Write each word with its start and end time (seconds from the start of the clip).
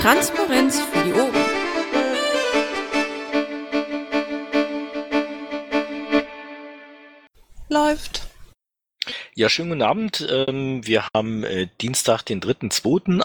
Transparenz 0.00 0.80
für 0.80 1.04
die 1.04 1.12
Ohren. 1.12 1.34
Läuft. 7.68 8.22
Ja, 9.34 9.48
schönen 9.48 9.70
guten 9.70 9.82
Abend. 9.82 10.24
Ähm, 10.30 10.86
wir 10.86 11.08
haben 11.12 11.42
äh, 11.42 11.68
Dienstag, 11.80 12.22
den 12.22 12.40
3.2., 12.40 13.24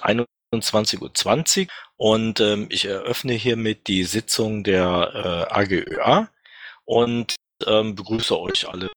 21.20 0.52 1.68
Uhr 1.68 1.68
und 1.98 2.40
ähm, 2.40 2.66
ich 2.72 2.86
eröffne 2.86 3.34
hiermit 3.34 3.86
die 3.86 4.04
Sitzung 4.04 4.64
der 4.64 5.48
äh, 5.52 5.54
AGÖA 5.54 6.30
und 6.86 7.36
ähm, 7.68 7.94
begrüße 7.94 8.40
euch 8.40 8.68
alle 8.68 8.90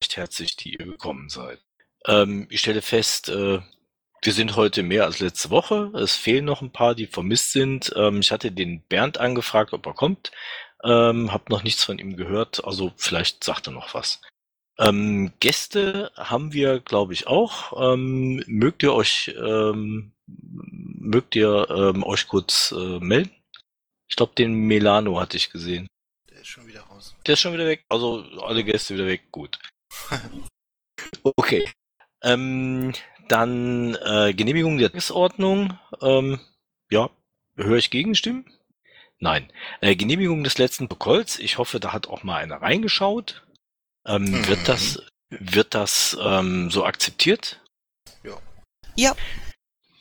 recht 0.00 0.16
herzlich, 0.16 0.56
die 0.56 0.74
ihr 0.76 0.86
gekommen 0.86 1.28
seid. 1.28 1.60
Ich 2.50 2.60
stelle 2.60 2.82
fest, 2.82 3.30
äh, 3.30 3.60
wir 4.24 4.32
sind 4.32 4.56
heute 4.56 4.82
mehr 4.82 5.04
als 5.04 5.20
letzte 5.20 5.50
Woche. 5.50 5.92
Es 5.94 6.16
fehlen 6.16 6.46
noch 6.46 6.62
ein 6.62 6.72
paar, 6.72 6.94
die 6.94 7.06
vermisst 7.06 7.52
sind. 7.52 7.92
Ähm, 7.94 8.20
ich 8.20 8.32
hatte 8.32 8.50
den 8.50 8.80
Bernd 8.80 9.18
angefragt, 9.18 9.74
ob 9.74 9.84
er 9.86 9.92
kommt. 9.92 10.32
Ähm, 10.82 11.30
hab 11.30 11.50
noch 11.50 11.62
nichts 11.62 11.84
von 11.84 11.98
ihm 11.98 12.16
gehört, 12.16 12.64
also 12.64 12.92
vielleicht 12.96 13.44
sagt 13.44 13.68
er 13.68 13.72
noch 13.72 13.94
was. 13.94 14.20
Ähm, 14.78 15.32
Gäste 15.40 16.10
haben 16.16 16.52
wir, 16.52 16.80
glaube 16.80 17.12
ich, 17.12 17.26
auch. 17.26 17.92
Ähm, 17.92 18.42
mögt 18.46 18.82
ihr 18.82 18.94
euch, 18.94 19.34
ähm, 19.38 20.12
mögt 20.26 21.36
ihr 21.36 21.68
ähm, 21.70 22.02
euch 22.02 22.26
kurz 22.26 22.72
äh, 22.72 22.98
melden? 23.00 23.30
Ich 24.08 24.16
glaube, 24.16 24.32
den 24.36 24.54
Melano 24.54 25.20
hatte 25.20 25.36
ich 25.36 25.50
gesehen. 25.50 25.86
Der 26.30 26.40
ist 26.40 26.48
schon 26.48 26.66
wieder 26.66 26.82
raus. 26.82 27.14
Der 27.26 27.34
ist 27.34 27.40
schon 27.40 27.52
wieder 27.52 27.66
weg. 27.66 27.84
Also 27.88 28.24
alle 28.40 28.64
Gäste 28.64 28.94
wieder 28.94 29.06
weg. 29.06 29.30
Gut. 29.30 29.58
okay. 31.22 31.68
Ähm, 32.22 32.92
dann 33.28 33.96
äh, 34.04 34.34
Genehmigung 34.34 34.78
der 34.78 34.88
Tagesordnung. 34.88 35.78
Ähm, 36.00 36.40
ja, 36.90 37.10
höre 37.56 37.76
ich 37.76 37.90
Gegenstimmen? 37.90 38.44
Nein. 39.18 39.50
Äh, 39.80 39.96
Genehmigung 39.96 40.44
des 40.44 40.58
letzten 40.58 40.88
Protokolls. 40.88 41.38
Ich 41.38 41.58
hoffe, 41.58 41.80
da 41.80 41.92
hat 41.92 42.06
auch 42.08 42.22
mal 42.22 42.42
einer 42.42 42.60
reingeschaut. 42.62 43.42
Ähm, 44.06 44.24
Mhm. 44.24 44.48
Wird 44.48 44.68
das, 44.68 45.02
wird 45.30 45.74
das 45.74 46.16
ähm, 46.20 46.70
so 46.70 46.84
akzeptiert? 46.84 47.60
Ja. 48.22 48.38
Ja. 48.96 49.16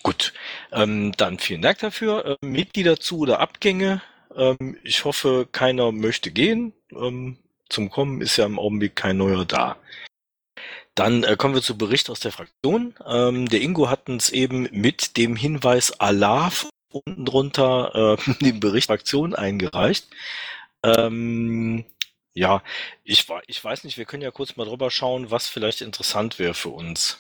Gut, 0.04 0.34
ähm, 0.74 1.14
dann 1.14 1.40
vielen 1.40 1.62
Dank 1.62 1.80
dafür. 1.80 2.38
Ähm, 2.42 2.52
Mitglieder 2.52 3.00
zu 3.00 3.20
oder 3.20 3.40
Abgänge. 3.40 4.02
Ähm, 4.36 4.78
ich 4.84 5.06
hoffe, 5.06 5.48
keiner 5.52 5.92
möchte 5.92 6.32
gehen. 6.32 6.74
Ähm, 6.92 7.38
zum 7.70 7.90
Kommen 7.90 8.22
ist 8.22 8.38
ja 8.38 8.46
im 8.46 8.60
Augenblick 8.60 8.96
kein 8.96 9.18
neuer 9.18 9.46
da. 9.46 9.78
Dann 10.96 11.24
äh, 11.24 11.36
kommen 11.38 11.56
wir 11.56 11.62
zu 11.62 11.78
Bericht 11.78 12.10
aus 12.10 12.20
der 12.20 12.32
Fraktion. 12.32 12.96
Ähm, 13.06 13.50
der 13.50 13.62
Ingo 13.62 13.90
hat 13.90 14.10
uns 14.10 14.30
eben 14.30 14.70
mit 14.72 15.18
dem 15.18 15.36
Hinweis 15.36 16.00
Alarv 16.00 16.68
unten 16.92 17.26
drunter 17.26 18.18
äh, 18.20 18.34
den 18.42 18.60
Bericht 18.60 18.88
Fraktion 18.88 19.36
eingereicht. 19.36 20.08
Ähm, 20.84 21.86
ja, 22.36 22.62
ich, 23.04 23.28
ich 23.48 23.64
weiß 23.64 23.84
nicht, 23.84 23.98
wir 23.98 24.06
können 24.06 24.24
ja 24.24 24.32
kurz 24.32 24.56
mal 24.56 24.66
drüber 24.66 24.92
schauen, 24.92 25.32
was 25.32 25.48
vielleicht 25.48 25.82
interessant 25.82 26.40
wäre 26.40 26.54
für 26.54 26.70
uns. 26.70 27.20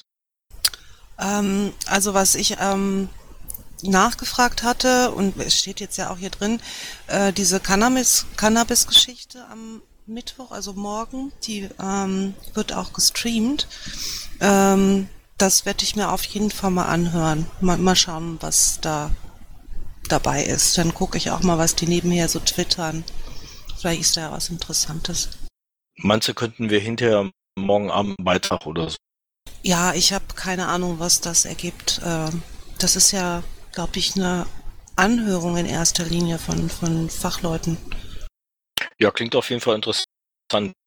Ähm, 1.19 1.73
also 1.85 2.13
was 2.13 2.35
ich 2.35 2.57
ähm, 2.59 3.09
nachgefragt 3.83 4.63
hatte, 4.63 5.11
und 5.11 5.37
es 5.37 5.59
steht 5.59 5.79
jetzt 5.79 5.97
ja 5.97 6.09
auch 6.09 6.17
hier 6.17 6.29
drin, 6.29 6.59
äh, 7.07 7.31
diese 7.31 7.59
Cannabis- 7.59 8.25
Cannabis-Geschichte 8.37 9.45
am 9.51 9.81
Mittwoch, 10.05 10.51
also 10.51 10.73
morgen, 10.73 11.31
die 11.43 11.69
ähm, 11.81 12.33
wird 12.53 12.73
auch 12.73 12.93
gestreamt. 12.93 13.67
Ähm, 14.41 15.07
das 15.37 15.65
werde 15.65 15.83
ich 15.83 15.95
mir 15.95 16.11
auf 16.11 16.23
jeden 16.25 16.51
Fall 16.51 16.71
mal 16.71 16.85
anhören. 16.85 17.47
Mal, 17.61 17.77
mal 17.77 17.95
schauen, 17.95 18.37
was 18.41 18.79
da 18.81 19.11
dabei 20.09 20.43
ist. 20.43 20.77
Dann 20.77 20.93
gucke 20.93 21.17
ich 21.17 21.31
auch 21.31 21.41
mal, 21.41 21.57
was 21.57 21.75
die 21.75 21.87
nebenher 21.87 22.27
so 22.27 22.39
twittern. 22.39 23.03
Vielleicht 23.77 24.01
ist 24.01 24.17
da 24.17 24.21
ja 24.21 24.31
was 24.31 24.49
Interessantes. 24.49 25.29
Du, 25.95 26.33
könnten 26.33 26.69
wir 26.69 26.79
hinterher 26.79 27.29
morgen 27.55 27.91
Abend 27.91 28.15
Beitrag 28.19 28.65
oder 28.65 28.89
so? 28.89 28.97
Ja, 29.61 29.93
ich 29.93 30.11
habe 30.11 30.25
keine 30.35 30.67
Ahnung, 30.67 30.99
was 30.99 31.21
das 31.21 31.45
ergibt. 31.45 32.01
Ähm, 32.05 32.43
Das 32.77 32.95
ist 32.97 33.11
ja, 33.11 33.43
glaube 33.71 33.99
ich, 33.99 34.15
eine 34.15 34.45
Anhörung 34.95 35.55
in 35.57 35.65
erster 35.65 36.03
Linie 36.03 36.37
von, 36.37 36.69
von 36.69 37.09
Fachleuten. 37.09 37.77
Ja, 39.03 39.11
klingt 39.11 39.35
auf 39.35 39.49
jeden 39.49 39.59
Fall 39.59 39.75
interessant. 39.75 40.05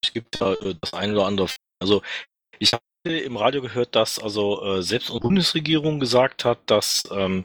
Es 0.03 0.15
gibt 0.15 0.41
äh, 0.41 0.75
das 0.81 0.95
eine 0.95 1.13
oder 1.13 1.27
andere. 1.27 1.51
Also 1.83 2.01
ich 2.59 2.73
habe 2.73 2.83
im 3.05 3.37
Radio 3.37 3.61
gehört, 3.61 3.95
dass 3.95 4.19
also 4.19 4.65
äh, 4.65 4.83
selbst 4.83 5.11
unsere 5.11 5.21
Bundesregierung 5.21 6.01
gesagt 6.01 6.47
hat, 6.47 6.59
dass 6.65 7.03
ähm, 7.11 7.45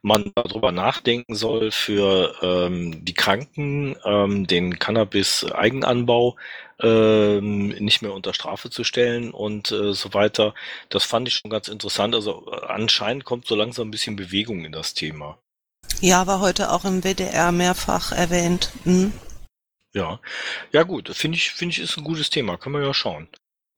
man 0.00 0.30
darüber 0.36 0.70
nachdenken 0.70 1.34
soll, 1.34 1.72
für 1.72 2.36
ähm, 2.40 3.04
die 3.04 3.14
Kranken 3.14 3.96
ähm, 4.04 4.46
den 4.46 4.78
Cannabis-Eigenanbau 4.78 6.36
ähm, 6.80 7.70
nicht 7.70 8.00
mehr 8.00 8.12
unter 8.12 8.32
Strafe 8.32 8.70
zu 8.70 8.84
stellen 8.84 9.32
und 9.32 9.72
äh, 9.72 9.92
so 9.92 10.14
weiter. 10.14 10.54
Das 10.88 11.02
fand 11.02 11.26
ich 11.26 11.34
schon 11.34 11.50
ganz 11.50 11.66
interessant. 11.66 12.14
Also 12.14 12.46
äh, 12.48 12.64
anscheinend 12.66 13.24
kommt 13.24 13.48
so 13.48 13.56
langsam 13.56 13.88
ein 13.88 13.90
bisschen 13.90 14.14
Bewegung 14.14 14.64
in 14.64 14.70
das 14.70 14.94
Thema. 14.94 15.36
Ja, 16.00 16.28
war 16.28 16.38
heute 16.38 16.70
auch 16.70 16.84
im 16.84 17.02
WDR 17.02 17.50
mehrfach 17.50 18.12
erwähnt. 18.12 18.70
Hm? 18.84 19.12
Ja, 19.94 20.20
ja 20.72 20.82
gut, 20.82 21.08
finde 21.10 21.36
ich, 21.36 21.52
finde 21.52 21.72
ich 21.72 21.80
ist 21.80 21.96
ein 21.96 22.04
gutes 22.04 22.30
Thema. 22.30 22.56
Können 22.56 22.74
wir 22.74 22.82
ja 22.82 22.94
schauen. 22.94 23.28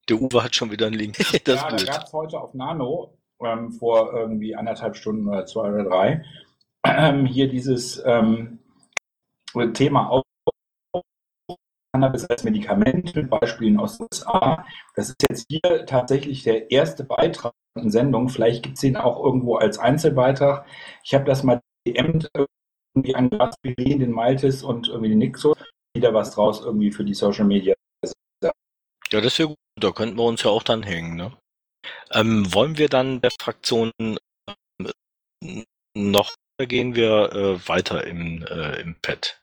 Der 0.08 0.20
Uwe 0.20 0.42
hat 0.42 0.54
schon 0.54 0.70
wieder 0.70 0.86
einen 0.86 0.96
Link. 0.96 1.16
Das 1.44 1.60
ja, 1.60 1.68
da 1.70 1.84
gab 1.84 2.04
es 2.04 2.12
heute 2.12 2.40
auf 2.40 2.54
Nano 2.54 3.18
ähm, 3.44 3.70
vor 3.72 4.12
irgendwie 4.12 4.56
anderthalb 4.56 4.96
Stunden 4.96 5.28
oder 5.28 5.46
zwei 5.46 5.68
oder 5.68 5.84
drei 5.84 6.24
ähm, 6.86 7.26
hier 7.26 7.48
dieses 7.48 8.02
ähm, 8.04 8.58
Thema 9.74 10.08
auf 10.08 10.22
Cannabis 11.92 12.26
als 12.26 12.44
Medikament 12.44 13.14
mit 13.16 13.30
Beispielen 13.30 13.78
aus 13.78 13.96
den 13.96 14.06
USA. 14.10 14.66
Das 14.94 15.08
ist 15.08 15.16
jetzt 15.28 15.46
hier 15.48 15.86
tatsächlich 15.86 16.42
der 16.42 16.70
erste 16.70 17.04
Beitrag 17.04 17.54
in 17.74 17.90
Sendung. 17.90 18.28
Vielleicht 18.28 18.62
gibt 18.62 18.76
es 18.76 18.84
ihn 18.84 18.96
auch 18.96 19.22
irgendwo 19.24 19.56
als 19.56 19.78
Einzelbeitrag. 19.78 20.66
Ich 21.04 21.14
habe 21.14 21.24
das 21.24 21.42
mal 21.42 21.60
DMt 21.86 22.30
irgendwie 22.34 23.14
an 23.14 23.30
Glas 23.30 23.54
den 23.64 24.10
Maltes 24.10 24.62
und 24.62 24.88
irgendwie 24.88 25.08
den 25.10 25.18
Nixo. 25.18 25.54
Wieder 25.96 26.14
was 26.14 26.34
draus 26.34 26.60
irgendwie 26.60 26.92
für 26.92 27.04
die 27.04 27.14
Social 27.14 27.46
Media. 27.46 27.74
Ja, 29.10 29.20
das 29.20 29.38
wäre 29.38 29.48
gut. 29.48 29.58
Da 29.78 29.90
könnten 29.92 30.16
wir 30.16 30.24
uns 30.24 30.42
ja 30.42 30.50
auch 30.50 30.62
dann 30.62 30.82
hängen. 30.82 31.16
Ne? 31.16 31.32
Ähm, 32.12 32.52
wollen 32.52 32.78
wir 32.78 32.88
dann 32.88 33.20
der 33.20 33.30
Fraktion 33.40 33.90
ähm, 33.98 35.64
noch 35.94 36.34
gehen 36.64 36.94
wir 36.94 37.32
äh, 37.32 37.68
weiter 37.68 38.06
im, 38.06 38.42
äh, 38.46 38.80
im 38.80 38.96
Pad? 39.02 39.40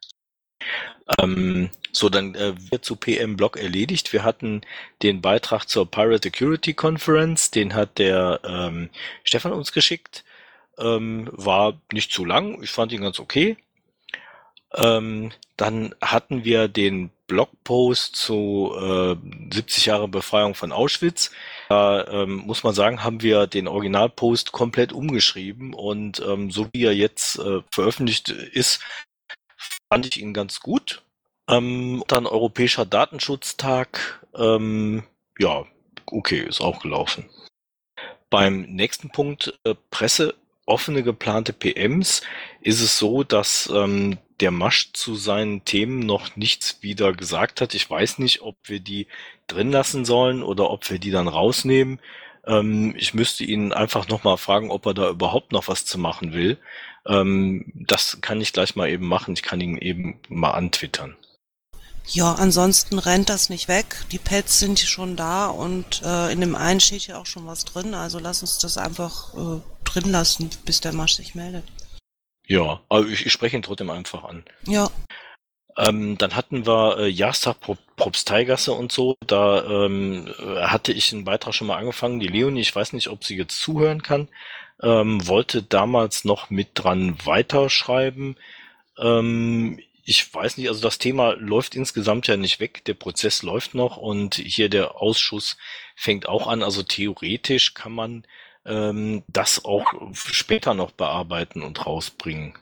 Ähm, 1.19 1.69
so, 1.91 2.09
dann 2.09 2.33
äh, 2.35 2.53
wird 2.71 2.85
zu 2.85 2.95
PM 2.95 3.37
Block 3.37 3.57
erledigt. 3.57 4.13
Wir 4.13 4.23
hatten 4.23 4.61
den 5.03 5.21
Beitrag 5.21 5.65
zur 5.65 5.89
Pirate 5.89 6.29
Security 6.29 6.73
Conference, 6.73 7.51
den 7.51 7.75
hat 7.75 7.99
der 7.99 8.39
ähm, 8.43 8.89
Stefan 9.23 9.53
uns 9.53 9.71
geschickt. 9.73 10.23
Ähm, 10.77 11.29
war 11.31 11.79
nicht 11.91 12.11
zu 12.11 12.25
lang, 12.25 12.63
ich 12.63 12.71
fand 12.71 12.91
ihn 12.91 13.01
ganz 13.01 13.19
okay. 13.19 13.57
Ähm, 14.75 15.31
dann 15.57 15.93
hatten 16.01 16.43
wir 16.43 16.67
den 16.67 17.11
Blogpost 17.27 18.15
zu 18.15 18.73
äh, 18.75 19.15
70 19.53 19.85
Jahre 19.85 20.07
Befreiung 20.07 20.55
von 20.55 20.71
Auschwitz. 20.71 21.31
Da 21.69 22.05
ähm, 22.07 22.37
muss 22.37 22.63
man 22.63 22.73
sagen, 22.73 23.03
haben 23.03 23.21
wir 23.21 23.47
den 23.47 23.67
Originalpost 23.67 24.51
komplett 24.51 24.91
umgeschrieben 24.93 25.73
und 25.73 26.21
ähm, 26.25 26.51
so 26.51 26.69
wie 26.73 26.85
er 26.85 26.95
jetzt 26.95 27.39
äh, 27.39 27.61
veröffentlicht 27.71 28.29
ist, 28.29 28.81
fand 29.91 30.05
ich 30.05 30.21
ihn 30.21 30.33
ganz 30.33 30.59
gut. 30.59 31.03
Ähm, 31.47 32.03
dann 32.07 32.25
Europäischer 32.25 32.85
Datenschutztag, 32.85 34.25
ähm, 34.35 35.03
ja, 35.37 35.65
okay, 36.05 36.39
ist 36.39 36.61
auch 36.61 36.81
gelaufen. 36.81 37.29
Beim 38.29 38.61
nächsten 38.61 39.09
Punkt, 39.09 39.57
äh, 39.63 39.75
Presse, 39.91 40.35
offene 40.65 41.03
geplante 41.03 41.53
PMs, 41.53 42.21
ist 42.61 42.81
es 42.81 42.97
so, 42.97 43.23
dass 43.23 43.69
ähm, 43.73 44.17
der 44.39 44.51
Masch 44.51 44.91
zu 44.93 45.15
seinen 45.15 45.65
Themen 45.65 45.99
noch 45.99 46.35
nichts 46.35 46.77
wieder 46.81 47.13
gesagt 47.13 47.61
hat. 47.61 47.73
Ich 47.73 47.89
weiß 47.89 48.19
nicht, 48.19 48.41
ob 48.41 48.57
wir 48.65 48.79
die 48.79 49.07
drin 49.47 49.71
lassen 49.71 50.05
sollen 50.05 50.43
oder 50.43 50.69
ob 50.69 50.89
wir 50.89 50.99
die 50.99 51.11
dann 51.11 51.27
rausnehmen. 51.27 51.99
Ähm, 52.45 52.93
ich 52.97 53.13
müsste 53.13 53.43
ihn 53.43 53.71
einfach 53.73 54.07
nochmal 54.07 54.37
fragen, 54.37 54.71
ob 54.71 54.85
er 54.85 54.93
da 54.93 55.09
überhaupt 55.09 55.51
noch 55.51 55.67
was 55.67 55.85
zu 55.85 55.97
machen 55.97 56.33
will. 56.33 56.57
Ähm, 57.05 57.71
das 57.73 58.19
kann 58.21 58.41
ich 58.41 58.53
gleich 58.53 58.75
mal 58.75 58.89
eben 58.89 59.07
machen. 59.07 59.33
Ich 59.33 59.43
kann 59.43 59.61
ihn 59.61 59.77
eben 59.77 60.19
mal 60.29 60.51
antwittern. 60.51 61.15
Ja, 62.05 62.33
ansonsten 62.33 62.99
rennt 62.99 63.29
das 63.29 63.49
nicht 63.49 63.69
weg. 63.69 64.05
Die 64.11 64.19
Pads 64.19 64.59
sind 64.59 64.79
schon 64.79 65.15
da 65.15 65.47
und 65.47 66.01
äh, 66.03 66.33
in 66.33 66.41
dem 66.41 66.55
einen 66.55 66.81
steht 66.81 67.07
ja 67.07 67.17
auch 67.17 67.25
schon 67.25 67.47
was 67.47 67.63
drin. 67.63 67.93
Also 67.93 68.19
lass 68.19 68.41
uns 68.41 68.57
das 68.57 68.77
einfach 68.77 69.33
äh, 69.35 69.61
drin 69.85 70.11
lassen, 70.11 70.49
bis 70.65 70.81
der 70.81 70.91
Marsch 70.91 71.13
sich 71.13 71.33
meldet. 71.33 71.63
Ja, 72.47 72.81
aber 72.89 73.05
ich, 73.07 73.25
ich 73.25 73.31
spreche 73.33 73.55
ihn 73.57 73.63
trotzdem 73.63 73.89
einfach 73.89 74.23
an. 74.23 74.45
Ja, 74.67 74.89
Ähm, 75.77 76.17
dann 76.19 76.35
hatten 76.35 76.65
wir 76.67 76.97
äh, 76.99 77.07
Jasta 77.07 77.53
Pro 77.53 77.77
Propsteigasse 77.95 78.73
und 78.73 78.91
so. 78.91 79.15
Da 79.25 79.63
ähm, 79.65 80.27
äh, 80.39 80.61
hatte 80.67 80.91
ich 80.93 81.11
einen 81.13 81.25
Beitrag 81.25 81.53
schon 81.55 81.67
mal 81.67 81.77
angefangen. 81.77 82.19
Die 82.19 82.27
Leonie, 82.27 82.61
ich 82.61 82.75
weiß 82.75 82.93
nicht, 82.93 83.07
ob 83.09 83.23
sie 83.23 83.37
jetzt 83.37 83.59
zuhören 83.61 84.01
kann. 84.03 84.29
ähm, 84.83 85.27
wollte 85.27 85.63
damals 85.63 86.25
noch 86.25 86.49
mit 86.49 86.69
dran 86.75 87.17
weiterschreiben. 87.25 88.37
Ähm, 88.99 89.79
ich 90.05 90.33
weiß 90.33 90.57
nicht, 90.57 90.69
also 90.69 90.81
das 90.81 90.99
Thema 90.99 91.33
läuft 91.39 91.75
insgesamt 91.75 92.27
ja 92.27 92.37
nicht 92.37 92.59
weg, 92.59 92.83
der 92.85 92.95
Prozess 92.95 93.43
läuft 93.43 93.75
noch 93.75 93.97
und 93.97 94.35
hier 94.35 94.69
der 94.69 94.97
Ausschuss 95.01 95.57
fängt 95.95 96.27
auch 96.27 96.47
an. 96.47 96.63
Also 96.63 96.83
theoretisch 96.83 97.73
kann 97.73 97.93
man 97.93 98.25
ähm, 98.65 99.23
das 99.27 99.65
auch 99.65 99.93
später 100.13 100.73
noch 100.73 100.91
bearbeiten 100.91 101.61
und 101.61 101.85
rausbringen. 101.85 102.57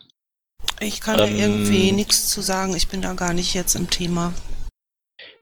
Ich 0.79 1.01
kann 1.01 1.17
da 1.17 1.27
Ähm, 1.27 1.37
irgendwie 1.37 1.91
nichts 1.91 2.29
zu 2.29 2.41
sagen. 2.41 2.75
Ich 2.75 2.87
bin 2.87 3.01
da 3.01 3.13
gar 3.13 3.33
nicht 3.33 3.53
jetzt 3.53 3.75
im 3.75 3.89
Thema. 3.89 4.33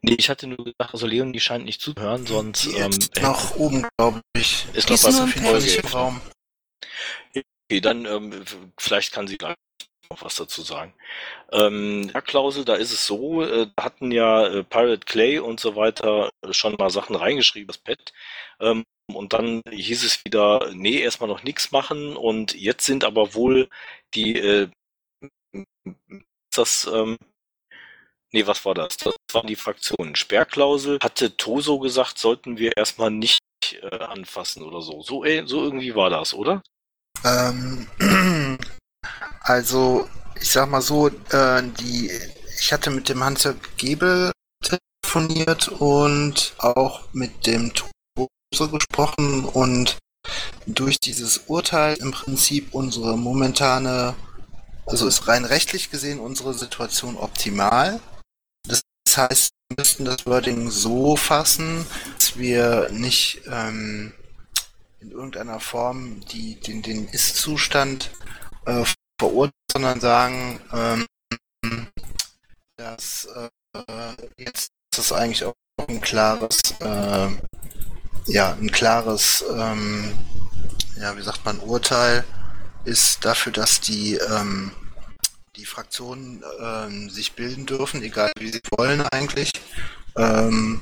Nee, 0.02 0.16
ich 0.18 0.30
hatte 0.30 0.48
nur 0.48 0.64
gedacht, 0.64 0.94
also 0.94 1.08
Leon, 1.08 1.34
die 1.34 1.40
scheint 1.40 1.66
nicht 1.66 1.82
zuzuhören, 1.82 2.26
sonst 2.26 2.66
Die 2.66 2.76
ähm, 2.76 2.90
ist 2.90 3.22
noch 3.22 3.56
oben, 3.56 3.86
glaube 3.98 4.22
ich. 4.38 4.66
ist 4.74 4.90
noch 4.90 4.96
ist 4.96 5.04
was 5.04 5.20
auf 5.20 5.36
im 5.36 5.86
Raum. 5.92 6.22
Okay, 7.36 7.82
dann 7.82 8.06
ähm, 8.06 8.46
vielleicht 8.78 9.12
kann 9.12 9.28
sie 9.28 9.38
gleich 9.38 9.56
noch 10.10 10.24
was 10.24 10.36
dazu 10.36 10.62
sagen. 10.62 10.94
Ähm, 11.52 12.10
ja, 12.14 12.22
Klausel, 12.22 12.66
da 12.66 12.76
ist 12.76 12.92
es 12.92 13.06
so, 13.06 13.44
äh, 13.44 13.68
da 13.76 13.84
hatten 13.84 14.12
ja 14.12 14.48
äh, 14.48 14.64
Pirate 14.64 15.06
Clay 15.06 15.40
und 15.40 15.60
so 15.60 15.76
weiter 15.76 16.30
schon 16.52 16.76
mal 16.76 16.90
Sachen 16.90 17.16
reingeschrieben, 17.16 17.68
das 17.68 17.78
Pad. 17.78 18.14
Ähm, 18.60 18.86
und 19.16 19.34
dann 19.34 19.62
hieß 19.70 20.04
es 20.04 20.24
wieder, 20.26 20.72
nee, 20.74 21.00
erstmal 21.00 21.30
noch 21.30 21.44
nichts 21.44 21.72
machen. 21.72 22.16
Und 22.16 22.56
jetzt 22.56 22.86
sind 22.86 23.04
aber 23.04 23.34
wohl 23.34 23.70
die, 24.14 24.38
äh, 24.38 24.70
das, 26.54 26.90
ähm, 26.92 27.18
nee, 28.32 28.46
was 28.46 28.66
war 28.66 28.74
das? 28.74 28.98
Das 28.98 29.16
waren 29.32 29.48
die 29.48 29.56
Fraktionen. 29.56 30.16
Sperrklausel 30.16 31.00
hatte 31.02 31.38
Toso 31.38 31.80
gesagt, 31.80 32.18
sollten 32.18 32.58
wir 32.58 32.76
erstmal 32.76 33.12
nicht 33.12 33.40
äh, 33.82 34.00
anfassen 34.00 34.64
oder 34.64 34.82
so. 34.82 35.02
So, 35.02 35.24
äh, 35.24 35.44
so 35.46 35.64
irgendwie 35.64 35.96
war 35.96 36.10
das, 36.10 36.34
oder? 36.34 36.62
Ähm, 37.24 37.88
also, 39.42 40.08
ich 40.40 40.50
sag 40.52 40.70
mal 40.70 40.82
so, 40.82 41.08
äh, 41.08 41.64
die, 41.80 42.12
ich 42.60 42.74
hatte 42.74 42.90
mit 42.90 43.10
dem 43.10 43.24
Hans 43.24 43.48
Gebel 43.78 44.32
telefoniert 44.64 45.70
und 45.70 46.54
auch 46.60 47.12
mit 47.14 47.46
dem 47.46 47.74
Tose 48.52 48.70
gesprochen 48.72 49.46
und 49.46 49.98
durch 50.66 51.00
dieses 51.00 51.38
Urteil 51.48 51.96
im 51.96 52.12
Prinzip 52.12 52.74
unsere 52.74 53.18
momentane, 53.18 54.16
also 54.86 55.08
ist 55.08 55.28
rein 55.28 55.46
rechtlich 55.46 55.90
gesehen 55.92 56.20
unsere 56.20 56.54
Situation 56.54 57.18
optimal. 57.18 58.00
Das 58.68 58.82
heißt, 59.16 59.52
wir 59.70 59.76
müssten 59.78 60.06
das 60.06 60.26
Wording 60.26 60.70
so 60.70 61.16
fassen, 61.16 61.86
dass 62.18 62.38
wir 62.38 62.90
nicht 62.92 63.42
ähm, 63.48 64.14
in 65.00 65.12
irgendeiner 65.12 65.60
Form 65.60 66.22
die, 66.26 66.60
den, 66.60 66.82
den 66.82 67.08
Ist-Zustand 67.08 68.12
äh, 68.66 68.84
verurteilen, 69.20 69.54
sondern 69.72 70.00
sagen, 70.00 70.60
ähm, 70.74 71.06
dass 72.78 73.26
äh, 73.26 73.50
jetzt 74.38 74.70
ist 74.92 75.00
es 75.00 75.12
eigentlich 75.12 75.46
auch 75.46 75.54
ein 75.88 76.02
klares, 76.02 76.60
äh, 76.80 77.30
ja, 78.30 78.56
ein 78.60 78.72
klares, 78.72 79.44
ähm, 79.52 80.14
ja, 81.00 81.18
wie 81.18 81.22
sagt 81.22 81.46
man, 81.46 81.60
Urteil 81.60 82.24
ist 82.86 83.26
dafür, 83.26 83.52
dass 83.52 83.82
die, 83.82 84.16
ähm, 84.16 84.72
die 85.56 85.66
Fraktionen 85.66 86.44
ähm, 86.62 87.10
sich 87.10 87.34
bilden 87.34 87.66
dürfen, 87.66 88.02
egal 88.04 88.32
wie 88.40 88.52
sie 88.52 88.62
wollen 88.78 89.02
eigentlich. 89.12 89.52
Ähm, 90.16 90.82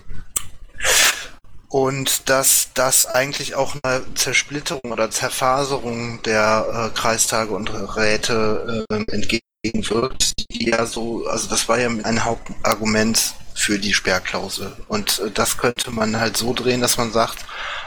und 1.69 2.29
dass 2.29 2.69
das 2.73 3.05
eigentlich 3.05 3.55
auch 3.55 3.75
eine 3.83 4.01
Zersplitterung 4.15 4.91
oder 4.91 5.11
Zerfaserung 5.11 6.21
der 6.23 6.91
äh, 6.93 6.97
Kreistage 6.97 7.53
und 7.53 7.69
Räte 7.95 8.85
äh, 8.89 9.03
entgegenwirkt, 9.11 10.33
die 10.51 10.69
ja 10.69 10.85
so, 10.85 11.27
also 11.27 11.49
das 11.49 11.67
war 11.67 11.79
ja 11.79 11.89
ein 11.89 12.23
Hauptargument 12.23 13.33
für 13.57 13.79
die 13.79 13.93
Sperrklausel. 13.93 14.75
Und 14.87 15.19
äh, 15.19 15.31
das 15.31 15.57
könnte 15.57 15.91
man 15.91 16.19
halt 16.19 16.37
so 16.37 16.53
drehen, 16.53 16.79
dass 16.79 16.97
man 16.97 17.11
sagt, 17.11 17.39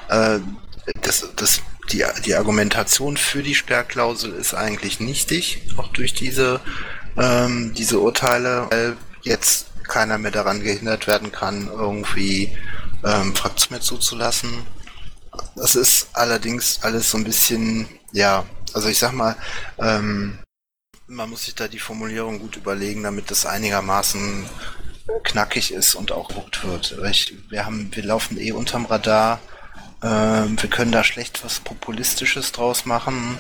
äh, 0.09 0.41
das, 1.03 1.29
das, 1.37 1.63
die, 1.93 2.05
die 2.25 2.35
Argumentation 2.35 3.17
für 3.17 3.43
die 3.43 3.55
Sperrklausel 3.55 4.33
ist 4.33 4.55
eigentlich 4.55 4.99
nichtig, 5.01 5.63
auch 5.77 5.89
durch 5.89 6.13
diese, 6.13 6.61
ähm, 7.17 7.73
diese 7.75 8.01
Urteile, 8.01 8.67
weil 8.71 8.97
jetzt 9.23 9.67
keiner 9.85 10.19
mehr 10.19 10.33
daran 10.33 10.63
gehindert 10.63 11.07
werden 11.07 11.31
kann, 11.31 11.69
irgendwie 11.69 12.57
ähm, 13.05 13.35
Fraktion 13.35 13.73
mehr 13.73 13.81
zuzulassen. 13.81 14.51
Das 15.55 15.77
ist 15.77 16.09
allerdings 16.13 16.81
alles 16.83 17.11
so 17.11 17.19
ein 17.19 17.25
bisschen, 17.25 17.89
ja, 18.13 18.45
also 18.75 18.89
ich 18.89 18.99
sag 18.99 19.13
mal, 19.13 19.37
ähm, 19.79 20.39
man 21.07 21.31
muss 21.31 21.45
sich 21.45 21.55
da 21.55 21.67
die 21.69 21.79
Formulierung 21.79 22.39
gut 22.39 22.57
überlegen, 22.57 23.03
damit 23.03 23.31
das 23.31 23.47
einigermaßen 23.47 24.47
knackig 25.23 25.73
ist 25.73 25.95
und 25.95 26.13
auch 26.13 26.29
geguckt 26.29 26.65
wird. 26.65 26.97
Ich, 27.11 27.35
wir 27.49 27.67
haben, 27.67 27.91
wir 27.95 28.05
laufen 28.05 28.39
eh 28.39 28.53
unterm 28.53 28.87
Radar. 28.87 29.41
Ähm, 30.03 30.61
wir 30.61 30.71
können 30.71 30.93
da 30.93 31.05
schlecht 31.05 31.45
was 31.45 31.61
Populistisches 31.61 32.53
draus 32.53 32.87
machen. 32.87 33.39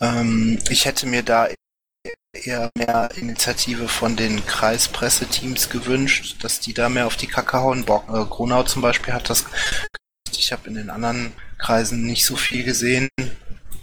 Ähm, 0.00 0.58
ich 0.68 0.86
hätte 0.86 1.06
mir 1.06 1.22
da 1.22 1.48
eher 2.32 2.70
mehr 2.76 3.10
Initiative 3.16 3.88
von 3.88 4.16
den 4.16 4.44
Kreispresseteams 4.44 5.70
gewünscht, 5.70 6.36
dass 6.42 6.60
die 6.60 6.74
da 6.74 6.88
mehr 6.88 7.06
auf 7.06 7.16
die 7.16 7.26
Kacke 7.26 7.58
hauen. 7.58 7.84
Bock, 7.84 8.08
äh, 8.08 8.24
Gronau 8.24 8.64
zum 8.64 8.82
Beispiel 8.82 9.14
hat 9.14 9.30
das. 9.30 9.44
Ich 10.36 10.52
habe 10.52 10.68
in 10.68 10.74
den 10.74 10.90
anderen 10.90 11.32
Kreisen 11.58 12.04
nicht 12.04 12.26
so 12.26 12.36
viel 12.36 12.64
gesehen. 12.64 13.08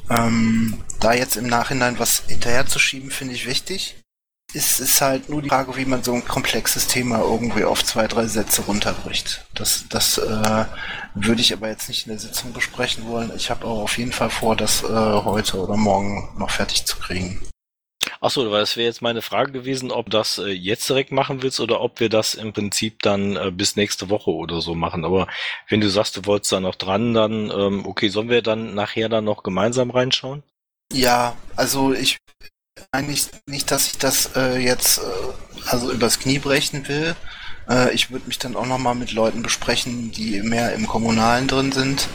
Ähm, 0.09 0.83
da 0.99 1.13
jetzt 1.13 1.37
im 1.37 1.47
Nachhinein 1.47 1.97
was 1.97 2.23
hinterherzuschieben, 2.27 3.11
finde 3.11 3.33
ich 3.33 3.47
wichtig. 3.47 4.00
Es 4.53 4.81
ist 4.81 4.99
halt 4.99 5.29
nur 5.29 5.41
die 5.41 5.47
Frage, 5.47 5.77
wie 5.77 5.85
man 5.85 6.03
so 6.03 6.13
ein 6.13 6.25
komplexes 6.25 6.87
Thema 6.87 7.19
irgendwie 7.19 7.63
auf 7.63 7.85
zwei, 7.85 8.07
drei 8.07 8.27
Sätze 8.27 8.63
runterbricht. 8.63 9.45
Das, 9.53 9.85
das 9.89 10.17
äh, 10.17 10.65
würde 11.15 11.41
ich 11.41 11.53
aber 11.53 11.69
jetzt 11.69 11.87
nicht 11.87 12.05
in 12.05 12.11
der 12.11 12.19
Sitzung 12.19 12.51
besprechen 12.51 13.07
wollen. 13.07 13.31
Ich 13.35 13.49
habe 13.49 13.65
auch 13.65 13.83
auf 13.83 13.97
jeden 13.97 14.11
Fall 14.11 14.29
vor, 14.29 14.57
das 14.57 14.83
äh, 14.83 14.87
heute 14.87 15.57
oder 15.57 15.77
morgen 15.77 16.29
noch 16.37 16.49
fertig 16.49 16.85
zu 16.85 16.97
kriegen. 16.97 17.41
Achso, 18.19 18.51
weil 18.51 18.59
das 18.59 18.77
wäre 18.77 18.87
jetzt 18.87 19.01
meine 19.01 19.21
Frage 19.21 19.51
gewesen, 19.51 19.89
ob 19.89 20.09
das 20.09 20.37
äh, 20.37 20.49
jetzt 20.49 20.87
direkt 20.89 21.11
machen 21.11 21.41
willst 21.41 21.59
oder 21.59 21.81
ob 21.81 21.99
wir 21.99 22.09
das 22.09 22.33
im 22.33 22.51
Prinzip 22.53 23.01
dann 23.01 23.35
äh, 23.35 23.51
bis 23.51 23.75
nächste 23.77 24.09
Woche 24.09 24.31
oder 24.31 24.61
so 24.61 24.75
machen. 24.75 25.05
Aber 25.05 25.27
wenn 25.69 25.81
du 25.81 25.89
sagst, 25.89 26.17
du 26.17 26.25
wolltest 26.25 26.51
da 26.51 26.59
noch 26.59 26.75
dran, 26.75 27.13
dann 27.13 27.49
ähm, 27.49 27.85
okay, 27.85 28.09
sollen 28.09 28.29
wir 28.29 28.41
dann 28.41 28.75
nachher 28.75 29.09
dann 29.09 29.23
noch 29.23 29.43
gemeinsam 29.43 29.89
reinschauen? 29.89 30.43
Ja, 30.91 31.35
also 31.55 31.93
ich 31.93 32.17
eigentlich 32.91 33.27
nicht, 33.45 33.71
dass 33.71 33.87
ich 33.87 33.97
das 33.97 34.31
äh, 34.35 34.57
jetzt 34.57 34.99
äh, 34.99 35.01
also 35.67 35.91
übers 35.91 36.19
Knie 36.19 36.39
brechen 36.39 36.87
will. 36.87 37.15
Äh, 37.69 37.93
ich 37.93 38.11
würde 38.11 38.27
mich 38.27 38.39
dann 38.39 38.55
auch 38.55 38.65
nochmal 38.65 38.95
mit 38.95 39.11
Leuten 39.11 39.43
besprechen, 39.43 40.11
die 40.11 40.41
mehr 40.41 40.73
im 40.73 40.87
Kommunalen 40.87 41.47
drin 41.47 41.71
sind. 41.71 42.07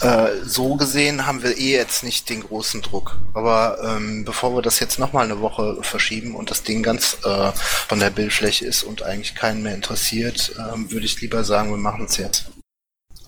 Äh, 0.00 0.44
so 0.44 0.76
gesehen 0.76 1.26
haben 1.26 1.42
wir 1.42 1.56
eh 1.56 1.72
jetzt 1.72 2.02
nicht 2.02 2.28
den 2.28 2.40
großen 2.40 2.82
Druck. 2.82 3.18
Aber 3.34 3.78
ähm, 3.84 4.24
bevor 4.24 4.54
wir 4.54 4.62
das 4.62 4.80
jetzt 4.80 4.98
nochmal 4.98 5.24
eine 5.24 5.40
Woche 5.40 5.78
verschieben 5.82 6.34
und 6.34 6.50
das 6.50 6.62
Ding 6.62 6.82
ganz 6.82 7.18
äh, 7.24 7.52
von 7.52 8.00
der 8.00 8.10
Bildfläche 8.10 8.66
ist 8.66 8.82
und 8.82 9.02
eigentlich 9.02 9.34
keinen 9.34 9.62
mehr 9.62 9.74
interessiert, 9.74 10.52
ähm, 10.58 10.90
würde 10.90 11.06
ich 11.06 11.20
lieber 11.20 11.44
sagen, 11.44 11.70
wir 11.70 11.76
machen 11.76 12.06
es 12.06 12.16
jetzt. 12.16 12.46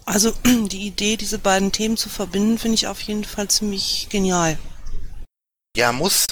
Also 0.07 0.33
die 0.45 0.87
Idee, 0.87 1.17
diese 1.17 1.39
beiden 1.39 1.73
Themen 1.73 1.97
zu 1.97 2.09
verbinden, 2.09 2.59
finde 2.59 2.75
ich 2.75 2.87
auf 2.87 3.01
jeden 3.03 3.25
Fall 3.25 3.49
ziemlich 3.49 4.09
genial. 4.11 4.59
Ja, 5.77 5.93
muss. 5.93 6.27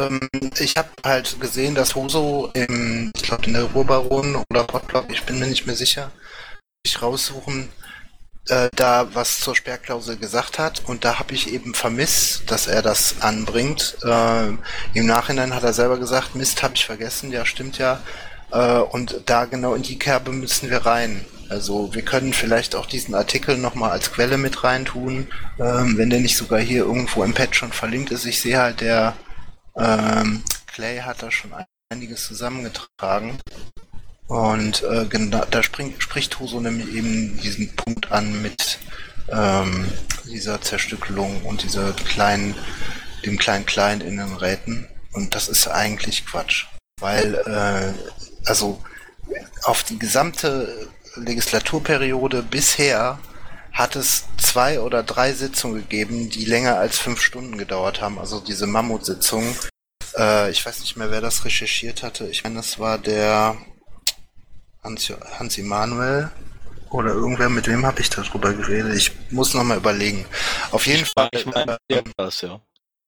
Ähm, 0.00 0.20
ich 0.58 0.76
habe 0.76 0.88
halt 1.04 1.40
gesehen, 1.40 1.74
dass 1.74 1.94
Hoso 1.94 2.50
im, 2.54 3.12
ich 3.14 3.22
glaube 3.22 3.46
in 3.46 3.54
der 3.54 3.64
Ruhrbaron 3.64 4.42
oder 4.50 4.64
Potblock, 4.64 5.10
ich 5.10 5.22
bin 5.24 5.38
mir 5.38 5.46
nicht 5.46 5.66
mehr 5.66 5.76
sicher, 5.76 6.10
ich 6.84 7.02
raussuchen, 7.02 7.68
äh, 8.48 8.68
da 8.76 9.08
was 9.14 9.40
zur 9.40 9.56
Sperrklausel 9.56 10.16
gesagt 10.16 10.58
hat 10.58 10.82
und 10.86 11.04
da 11.04 11.18
habe 11.18 11.34
ich 11.34 11.52
eben 11.52 11.74
vermisst, 11.74 12.50
dass 12.50 12.66
er 12.66 12.82
das 12.82 13.16
anbringt. 13.20 13.96
Äh, 14.04 14.48
Im 14.94 15.06
Nachhinein 15.06 15.54
hat 15.54 15.64
er 15.64 15.72
selber 15.72 15.98
gesagt, 15.98 16.34
Mist, 16.34 16.62
habe 16.62 16.74
ich 16.74 16.86
vergessen, 16.86 17.32
ja 17.32 17.44
stimmt 17.44 17.78
ja. 17.78 18.00
Äh, 18.52 18.78
und 18.78 19.22
da 19.26 19.46
genau 19.46 19.74
in 19.74 19.82
die 19.82 19.98
Kerbe 19.98 20.32
müssen 20.32 20.70
wir 20.70 20.86
rein. 20.86 21.24
Also 21.48 21.94
wir 21.94 22.02
können 22.02 22.32
vielleicht 22.32 22.74
auch 22.74 22.86
diesen 22.86 23.14
Artikel 23.14 23.56
nochmal 23.56 23.90
als 23.90 24.12
Quelle 24.12 24.36
mit 24.36 24.64
reintun, 24.64 25.28
ähm, 25.60 25.96
wenn 25.96 26.10
der 26.10 26.20
nicht 26.20 26.36
sogar 26.36 26.58
hier 26.60 26.84
irgendwo 26.84 27.22
im 27.22 27.34
Pad 27.34 27.54
schon 27.54 27.72
verlinkt 27.72 28.10
ist. 28.10 28.26
Ich 28.26 28.40
sehe 28.40 28.58
halt, 28.58 28.80
der 28.80 29.14
ähm, 29.78 30.42
Clay 30.66 30.98
hat 30.98 31.22
da 31.22 31.30
schon 31.30 31.52
einiges 31.90 32.26
zusammengetragen. 32.26 33.38
Und 34.26 34.82
äh, 34.82 35.06
genau, 35.08 35.44
da 35.50 35.62
springt, 35.62 36.02
spricht 36.02 36.40
Huso 36.40 36.60
nämlich 36.60 36.94
eben 36.94 37.38
diesen 37.40 37.74
Punkt 37.76 38.10
an 38.10 38.42
mit 38.42 38.78
ähm, 39.28 39.86
dieser 40.24 40.60
Zerstückelung 40.60 41.42
und 41.42 41.62
dieser 41.62 41.92
kleinen, 41.92 42.54
dem 43.24 43.38
kleinen 43.38 43.66
Klein 43.66 44.00
in 44.00 44.16
den 44.16 44.34
Räten. 44.34 44.88
Und 45.12 45.34
das 45.34 45.48
ist 45.48 45.68
eigentlich 45.68 46.26
Quatsch. 46.26 46.66
Weil, 47.00 47.34
äh, 47.46 48.48
also 48.48 48.82
auf 49.62 49.84
die 49.84 49.98
gesamte 49.98 50.88
Legislaturperiode 51.14 52.42
bisher 52.42 53.18
hat 53.76 53.94
es 53.94 54.24
zwei 54.38 54.80
oder 54.80 55.02
drei 55.02 55.34
Sitzungen 55.34 55.76
gegeben, 55.76 56.30
die 56.30 56.46
länger 56.46 56.78
als 56.78 56.98
fünf 56.98 57.20
Stunden 57.20 57.58
gedauert 57.58 58.00
haben. 58.00 58.18
Also 58.18 58.40
diese 58.40 58.66
Mammutsitzungen. 58.66 59.54
Äh, 60.16 60.50
ich 60.50 60.64
weiß 60.64 60.80
nicht 60.80 60.96
mehr, 60.96 61.10
wer 61.10 61.20
das 61.20 61.44
recherchiert 61.44 62.02
hatte. 62.02 62.26
Ich 62.28 62.42
meine, 62.42 62.56
das 62.56 62.78
war 62.78 62.96
der 62.96 63.56
Hans, 64.82 65.12
Hans 65.38 65.58
Emanuel 65.58 66.30
oder 66.88 67.10
irgendwer, 67.10 67.50
mit 67.50 67.66
wem 67.66 67.84
habe 67.84 68.00
ich 68.00 68.08
darüber 68.08 68.54
geredet? 68.54 68.94
Ich 68.94 69.12
muss 69.30 69.52
nochmal 69.52 69.76
überlegen. 69.76 70.24
Auf 70.70 70.86
jeden 70.86 71.02
Ich 71.02 71.12
Fall 71.12 71.28
Ich 71.32 71.44
meine, 71.44 71.76
äh, 71.88 72.02
das, 72.16 72.40
ja. 72.40 72.58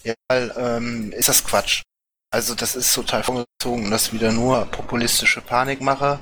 ja, 0.05 0.15
weil, 0.29 0.53
ähm, 0.59 1.13
ist 1.13 1.31
das 1.31 1.45
Quatsch. 1.45 1.83
Also 2.31 2.55
das 2.55 2.77
ist 2.77 2.93
total 2.93 3.23
vorgezogen, 3.23 3.91
das 3.91 4.09
ist 4.09 4.13
wieder 4.13 4.33
nur 4.33 4.67
populistische 4.67 5.41
Panikmache. 5.41 6.21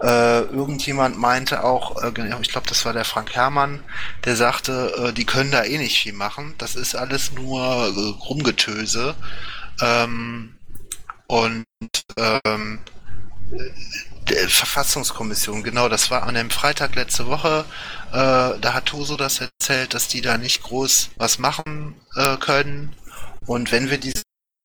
Äh, 0.00 0.42
irgendjemand 0.42 1.18
meinte 1.18 1.64
auch, 1.64 2.02
äh, 2.02 2.12
ich 2.40 2.48
glaube, 2.50 2.68
das 2.68 2.84
war 2.84 2.92
der 2.92 3.04
Frank 3.04 3.34
Herrmann, 3.34 3.82
der 4.24 4.36
sagte, 4.36 5.08
äh, 5.08 5.12
die 5.12 5.24
können 5.24 5.50
da 5.50 5.64
eh 5.64 5.78
nicht 5.78 6.00
viel 6.00 6.12
machen. 6.12 6.54
Das 6.58 6.76
ist 6.76 6.94
alles 6.94 7.32
nur 7.32 7.60
äh, 7.62 8.24
Rumgetöse. 8.28 9.16
Ähm, 9.80 10.54
und 11.26 11.66
ähm, 12.16 12.80
der 14.28 14.48
Verfassungskommission, 14.48 15.62
genau, 15.62 15.88
das 15.88 16.10
war 16.10 16.24
an 16.24 16.34
dem 16.34 16.50
Freitag 16.50 16.94
letzte 16.94 17.26
Woche. 17.26 17.64
Äh, 18.10 18.58
da 18.60 18.74
hat 18.74 18.86
Toso 18.86 19.16
das 19.16 19.40
erzählt, 19.40 19.94
dass 19.94 20.08
die 20.08 20.20
da 20.20 20.38
nicht 20.38 20.62
groß 20.62 21.10
was 21.16 21.38
machen 21.38 21.94
äh, 22.14 22.36
können. 22.36 22.94
Und 23.46 23.72
wenn 23.72 23.90
wir 23.90 23.98
diese, 23.98 24.22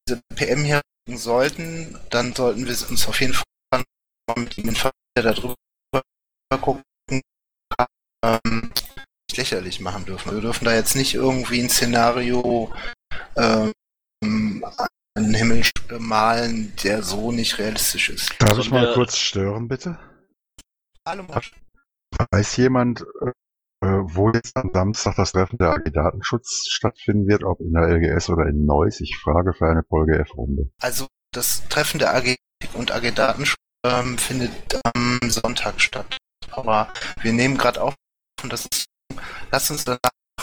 diese 0.08 0.22
PM 0.36 0.63
hier 0.63 0.82
sollten, 1.08 1.98
dann 2.10 2.34
sollten 2.36 2.66
wir 2.66 2.90
uns 2.90 3.08
auf 3.08 3.20
jeden 3.22 3.34
Fall 3.34 3.84
mit 4.38 4.58
ihm 4.58 4.70
informieren, 4.70 5.02
der 5.17 5.24
darüber 5.24 5.55
gucken 6.62 6.84
kann, 7.10 7.88
ähm, 8.24 8.72
nicht 9.29 9.38
lächerlich 9.38 9.79
machen 9.79 10.05
dürfen. 10.05 10.34
Wir 10.34 10.41
dürfen 10.41 10.65
da 10.65 10.74
jetzt 10.74 10.96
nicht 10.96 11.13
irgendwie 11.13 11.62
ein 11.62 11.70
Szenario 11.70 12.74
ähm, 13.36 13.74
an 14.24 14.88
den 15.17 15.34
Himmel 15.34 15.63
malen, 16.00 16.74
der 16.84 17.03
so 17.03 17.32
nicht 17.32 17.58
realistisch 17.60 18.10
ist. 18.10 18.34
Darf 18.39 18.58
ich 18.58 18.72
mal 18.72 18.93
kurz 18.93 19.17
stören, 19.17 19.67
bitte? 19.67 20.00
Hallo, 21.08 21.24
Marsch. 21.24 21.53
Weiß 22.32 22.58
jemand, 22.58 23.01
äh, 23.22 23.32
wo 23.86 24.32
jetzt 24.32 24.55
am 24.55 24.72
Samstag 24.74 25.15
das 25.15 25.34
Treffen 25.34 25.58
der 25.58 25.72
AG 25.72 25.91
Datenschutz 25.91 26.67
stattfinden 26.70 27.27
wird, 27.27 27.43
ob 27.43 27.60
in 27.60 27.74
der 27.74 27.88
LGS 27.89 28.29
oder 28.29 28.46
in 28.46 28.65
Neuss? 28.65 29.01
Ich 29.01 29.17
frage 29.17 29.53
für 29.53 29.67
eine 29.67 29.84
Folge 29.84 30.17
F-Runde. 30.20 30.70
Also 30.79 31.08
das 31.32 31.67
Treffen 31.70 32.00
der 32.00 32.15
AG 32.15 32.36
und 32.75 32.91
AG 32.91 33.12
Datenschutz 33.12 33.62
ähm, 33.84 34.18
findet 34.18 34.52
am 34.96 35.20
Sonntag 35.30 35.80
statt. 35.82 36.18
Aber 36.52 36.92
wir 37.22 37.34
nehmen 37.34 37.58
gerade 37.58 37.82
auf 37.82 37.96
und 38.42 38.52
das 38.52 38.66
ist, 38.66 38.86
lass 39.52 39.72
uns 39.72 39.86
danach 39.86 40.00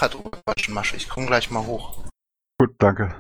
drüber 0.09 0.31
quatschen, 0.31 0.75
Masche. 0.75 0.97
Ich 0.97 1.09
komme 1.09 1.27
gleich 1.27 1.51
mal 1.51 1.67
hoch. 1.67 2.05
Gut, 2.59 2.75
danke. 2.79 3.15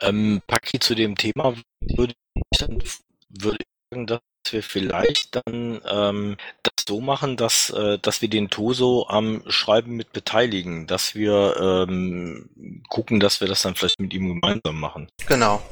Ähm, 0.00 0.42
Paki, 0.46 0.78
zu 0.78 0.94
dem 0.94 1.16
Thema 1.16 1.54
würde 1.80 2.14
ich, 2.34 2.58
dann, 2.58 2.82
würde 3.28 3.58
ich 3.58 3.66
sagen, 3.90 4.06
dass 4.06 4.20
wir 4.50 4.62
vielleicht 4.62 5.36
dann 5.36 5.80
ähm, 5.86 6.36
das 6.62 6.84
so 6.86 7.00
machen, 7.00 7.36
dass, 7.36 7.70
äh, 7.70 7.98
dass 7.98 8.22
wir 8.22 8.28
den 8.28 8.48
Toso 8.48 9.06
am 9.08 9.42
Schreiben 9.48 9.96
mit 9.96 10.12
beteiligen, 10.12 10.86
dass 10.86 11.14
wir 11.14 11.56
ähm, 11.60 12.48
gucken, 12.88 13.20
dass 13.20 13.40
wir 13.40 13.48
das 13.48 13.62
dann 13.62 13.74
vielleicht 13.74 14.00
mit 14.00 14.14
ihm 14.14 14.28
gemeinsam 14.28 14.78
machen. 14.78 15.08
Genau. 15.26 15.62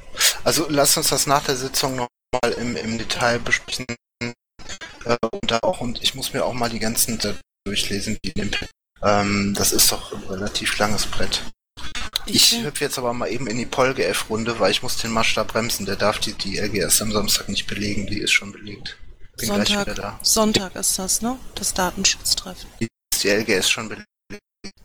Also 0.45 0.67
lass 0.69 0.97
uns 0.97 1.09
das 1.09 1.27
nach 1.27 1.45
der 1.45 1.57
Sitzung 1.57 2.07
nochmal 2.43 2.53
im, 2.61 2.77
im 2.77 2.99
Detail 2.99 3.39
besprechen. 3.39 3.87
Äh, 5.05 5.17
und 5.31 5.51
da 5.51 5.59
auch, 5.63 5.81
und 5.81 6.03
ich 6.03 6.15
muss 6.15 6.33
mir 6.33 6.45
auch 6.45 6.53
mal 6.53 6.71
die 6.71 6.79
ganzen 6.79 7.19
durchlesen, 7.65 8.19
die 8.25 8.31
in 8.31 8.51
dem 8.51 8.69
ähm, 9.03 9.55
Das 9.57 9.73
ist 9.73 9.93
doch 9.93 10.13
ein 10.13 10.23
relativ 10.25 10.79
langes 10.79 11.07
Brett. 11.07 11.43
Ich 12.27 12.51
bin- 12.51 12.65
hüpfe 12.65 12.85
jetzt 12.85 12.99
aber 12.99 13.13
mal 13.13 13.29
eben 13.29 13.47
in 13.47 13.59
die 13.59 13.67
Polge-F-Runde, 13.67 14.59
weil 14.59 14.73
ich 14.73 14.83
muss 14.83 14.97
den 14.97 15.15
da 15.35 15.45
bremsen. 15.45 15.87
Der 15.87 15.97
darf 15.97 16.19
die, 16.19 16.33
die 16.33 16.59
LGS 16.59 17.03
am 17.03 17.13
Samstag 17.13 17.49
nicht 17.49 17.67
belegen, 17.67 18.07
die 18.07 18.19
ist 18.19 18.33
schon 18.33 18.53
belegt. 18.53 18.97
Bin 19.37 19.49
gleich 19.49 19.69
Sonntag, 19.69 19.87
wieder 19.87 19.95
da. 19.95 20.19
Sonntag 20.23 20.75
ist 20.77 20.99
das, 20.99 21.23
ne? 21.23 21.39
Das 21.55 21.75
Datenschutztreffen. 21.75 22.69
Ist 22.81 23.23
die 23.23 23.29
LGS 23.29 23.69
schon 23.69 23.89
belegt? 23.89 24.07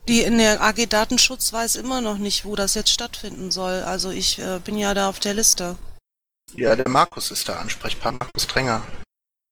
Die 0.08 0.22
in 0.22 0.38
der 0.38 0.62
AG 0.62 0.86
Datenschutz 0.88 1.54
weiß 1.54 1.78
immer 1.78 2.02
noch 2.02 2.18
nicht, 2.18 2.46
wo 2.46 2.56
das 2.56 2.76
jetzt 2.76 2.92
stattfinden 2.92 3.50
soll. 3.50 3.82
Also 3.84 4.12
ich 4.12 4.38
äh, 4.40 4.60
bin 4.64 4.78
ja 4.78 4.94
da 4.94 5.10
auf 5.10 5.20
der 5.20 5.34
Liste. 5.34 5.78
Ja, 6.56 6.76
der 6.76 6.90
Markus 6.90 7.32
ist 7.32 7.48
da 7.48 7.60
Ansprechpartner, 7.60 8.20
Markus 8.26 8.48
Dränger. 8.48 8.84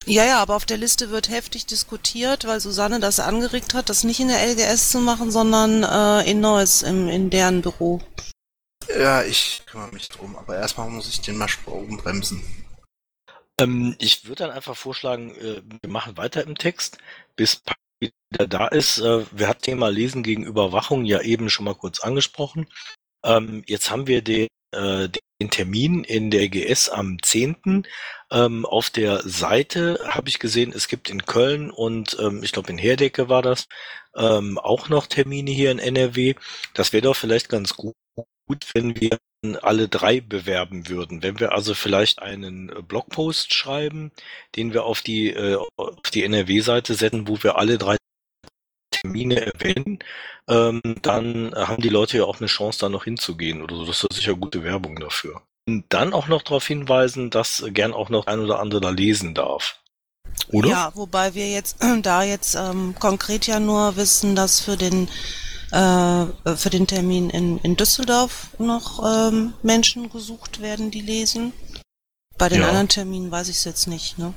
Ja, 0.05 0.25
ja, 0.25 0.41
aber 0.41 0.55
auf 0.55 0.65
der 0.65 0.77
Liste 0.77 1.11
wird 1.11 1.29
heftig 1.29 1.65
diskutiert, 1.65 2.45
weil 2.45 2.59
Susanne 2.59 2.99
das 2.99 3.19
angeregt 3.19 3.73
hat, 3.73 3.89
das 3.89 4.03
nicht 4.03 4.19
in 4.19 4.29
der 4.29 4.45
LGS 4.45 4.89
zu 4.91 4.99
machen, 4.99 5.29
sondern 5.31 5.83
äh, 5.83 6.29
in 6.29 6.39
Neuss, 6.39 6.81
im, 6.81 7.07
in 7.09 7.29
deren 7.29 7.61
Büro. 7.61 8.01
Ja, 8.97 9.23
ich 9.23 9.61
kümmere 9.65 9.93
mich 9.93 10.09
drum, 10.09 10.35
aber 10.35 10.55
erstmal 10.55 10.89
muss 10.89 11.09
ich 11.09 11.21
den 11.21 11.37
Marsch 11.37 11.59
oben 11.65 11.97
bremsen. 11.97 12.41
Ähm, 13.59 13.95
ich 13.99 14.25
würde 14.25 14.43
dann 14.43 14.51
einfach 14.51 14.75
vorschlagen, 14.75 15.35
äh, 15.35 15.61
wir 15.81 15.89
machen 15.89 16.17
weiter 16.17 16.43
im 16.43 16.57
Text, 16.57 16.97
bis 17.35 17.61
wieder 17.99 18.47
da 18.47 18.67
ist. 18.67 18.99
Äh, 18.99 19.25
wir 19.31 19.47
hatten 19.47 19.61
Thema 19.61 19.89
Lesen 19.89 20.23
gegen 20.23 20.45
Überwachung 20.45 21.05
ja 21.05 21.21
eben 21.21 21.49
schon 21.49 21.65
mal 21.65 21.75
kurz 21.75 21.99
angesprochen. 21.99 22.67
Ähm, 23.23 23.63
jetzt 23.67 23.91
haben 23.91 24.07
wir 24.07 24.21
den, 24.21 24.47
äh, 24.71 25.09
den 25.09 25.21
Termin 25.47 26.03
in 26.03 26.31
der 26.31 26.49
GS 26.49 26.89
am 26.89 27.17
10. 27.21 27.87
Ähm, 28.31 28.65
auf 28.65 28.89
der 28.89 29.21
Seite 29.27 29.99
habe 30.05 30.27
ich 30.27 30.39
gesehen, 30.39 30.73
es 30.75 30.89
gibt 30.89 31.09
in 31.09 31.25
Köln 31.25 31.71
und 31.71 32.17
ähm, 32.19 32.43
ich 32.43 32.51
glaube 32.51 32.71
in 32.71 32.77
Herdecke 32.77 33.29
war 33.29 33.41
das 33.41 33.67
ähm, 34.15 34.57
auch 34.57 34.89
noch 34.89 35.07
Termine 35.07 35.51
hier 35.51 35.71
in 35.71 35.79
NRW. 35.79 36.35
Das 36.73 36.91
wäre 36.91 37.03
doch 37.03 37.15
vielleicht 37.15 37.47
ganz 37.47 37.75
gut, 37.75 37.95
wenn 38.73 38.99
wir 38.99 39.17
alle 39.61 39.87
drei 39.87 40.19
bewerben 40.19 40.89
würden. 40.89 41.23
Wenn 41.23 41.39
wir 41.39 41.53
also 41.53 41.73
vielleicht 41.73 42.21
einen 42.21 42.69
äh, 42.69 42.81
Blogpost 42.81 43.53
schreiben, 43.53 44.11
den 44.55 44.73
wir 44.73 44.83
auf 44.83 45.01
die, 45.01 45.29
äh, 45.29 45.57
auf 45.77 46.11
die 46.13 46.23
NRW-Seite 46.23 46.95
setzen, 46.95 47.27
wo 47.27 47.41
wir 47.41 47.57
alle 47.57 47.77
drei 47.77 47.98
Termine 49.01 49.45
erwähnen, 49.45 49.99
ähm, 50.47 50.81
dann 51.01 51.53
haben 51.55 51.81
die 51.81 51.89
Leute 51.89 52.17
ja 52.17 52.25
auch 52.25 52.39
eine 52.39 52.47
Chance, 52.47 52.79
da 52.79 52.89
noch 52.89 53.03
hinzugehen 53.03 53.61
oder 53.61 53.75
so. 53.75 53.85
Das 53.85 54.03
ist 54.03 54.13
sicher 54.13 54.35
gute 54.35 54.63
Werbung 54.63 54.99
dafür. 54.99 55.41
Und 55.67 55.85
dann 55.89 56.13
auch 56.13 56.27
noch 56.27 56.41
darauf 56.41 56.65
hinweisen, 56.65 57.29
dass 57.29 57.63
gern 57.69 57.93
auch 57.93 58.09
noch 58.09 58.27
ein 58.27 58.39
oder 58.39 58.59
andere 58.59 58.81
da 58.81 58.89
lesen 58.89 59.33
darf. 59.35 59.79
Oder? 60.51 60.69
Ja, 60.69 60.91
wobei 60.95 61.33
wir 61.35 61.49
jetzt 61.49 61.77
da 62.01 62.23
jetzt 62.23 62.55
ähm, 62.55 62.95
konkret 62.99 63.47
ja 63.47 63.59
nur 63.59 63.95
wissen, 63.95 64.35
dass 64.35 64.59
für 64.59 64.77
den 64.77 65.07
äh, 65.71 66.25
für 66.55 66.69
den 66.71 66.87
Termin 66.87 67.29
in, 67.29 67.59
in 67.59 67.75
Düsseldorf 67.75 68.47
noch 68.57 69.03
ähm, 69.05 69.53
Menschen 69.61 70.09
gesucht 70.09 70.61
werden, 70.61 70.89
die 70.89 71.01
lesen. 71.01 71.53
Bei 72.39 72.49
den 72.49 72.61
Ja. 72.61 72.69
anderen 72.69 72.87
Terminen 72.87 73.29
weiß 73.31 73.49
ich 73.49 73.57
es 73.57 73.65
jetzt 73.65 73.87
nicht. 73.87 74.17
Ne? 74.17 74.33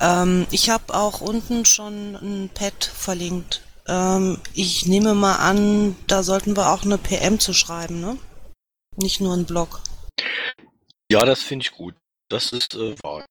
Ähm, 0.00 0.46
ich 0.50 0.68
habe 0.68 0.94
auch 0.94 1.20
unten 1.22 1.64
schon 1.64 2.16
ein 2.16 2.50
Pad 2.52 2.84
verlinkt. 2.84 3.62
Ähm, 3.88 4.38
ich 4.54 4.86
nehme 4.86 5.14
mal 5.14 5.36
an, 5.36 5.96
da 6.06 6.22
sollten 6.22 6.56
wir 6.56 6.72
auch 6.72 6.84
eine 6.84 6.98
PM 6.98 7.38
zu 7.38 7.52
schreiben, 7.52 8.00
ne? 8.00 8.18
Nicht 8.96 9.20
nur 9.20 9.34
ein 9.34 9.46
Blog. 9.46 9.80
Ja, 11.10 11.24
das 11.24 11.42
finde 11.42 11.64
ich 11.64 11.72
gut. 11.72 11.94
Das 12.28 12.52
ist 12.52 12.74
äh, 12.74 12.96
wahr. 13.02 13.24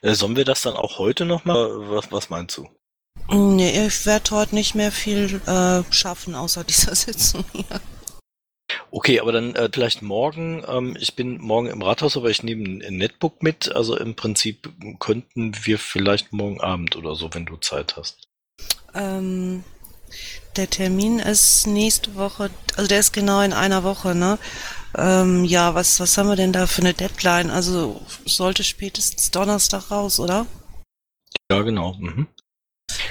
Äh, 0.00 0.14
sollen 0.14 0.36
wir 0.36 0.44
das 0.44 0.62
dann 0.62 0.74
auch 0.74 0.98
heute 0.98 1.24
nochmal? 1.24 1.88
Was, 1.88 2.10
was 2.10 2.30
meinst 2.30 2.56
du? 2.56 2.68
Nee, 3.30 3.86
ich 3.86 4.04
werde 4.04 4.30
heute 4.32 4.54
nicht 4.54 4.74
mehr 4.74 4.90
viel 4.90 5.40
äh, 5.46 5.82
schaffen, 5.92 6.34
außer 6.34 6.64
dieser 6.64 6.94
Sitzung 6.94 7.44
hier. 7.52 7.80
Okay, 8.90 9.20
aber 9.20 9.32
dann 9.32 9.54
äh, 9.54 9.70
vielleicht 9.72 10.02
morgen. 10.02 10.64
Ähm, 10.66 10.96
ich 10.98 11.14
bin 11.14 11.38
morgen 11.40 11.68
im 11.68 11.82
Rathaus, 11.82 12.16
aber 12.16 12.30
ich 12.30 12.42
nehme 12.42 12.64
ein 12.84 12.96
Netbook 12.96 13.42
mit. 13.42 13.70
Also 13.74 13.96
im 13.96 14.16
Prinzip 14.16 14.68
könnten 14.98 15.52
wir 15.64 15.78
vielleicht 15.78 16.32
morgen 16.32 16.60
Abend 16.60 16.96
oder 16.96 17.14
so, 17.14 17.32
wenn 17.32 17.46
du 17.46 17.56
Zeit 17.56 17.96
hast. 17.96 18.28
Ähm, 18.94 19.64
der 20.56 20.68
Termin 20.68 21.18
ist 21.18 21.66
nächste 21.66 22.14
Woche, 22.14 22.50
also 22.76 22.88
der 22.88 23.00
ist 23.00 23.12
genau 23.12 23.40
in 23.40 23.52
einer 23.52 23.84
Woche, 23.84 24.14
ne? 24.14 24.38
Ähm, 24.96 25.44
ja, 25.44 25.74
was, 25.74 25.98
was 26.00 26.18
haben 26.18 26.28
wir 26.28 26.36
denn 26.36 26.52
da 26.52 26.66
für 26.66 26.82
eine 26.82 26.92
Deadline? 26.92 27.50
Also 27.50 28.02
sollte 28.26 28.62
spätestens 28.62 29.30
Donnerstag 29.30 29.90
raus, 29.90 30.20
oder? 30.20 30.46
Ja, 31.50 31.62
genau. 31.62 31.94
Mhm. 31.94 32.26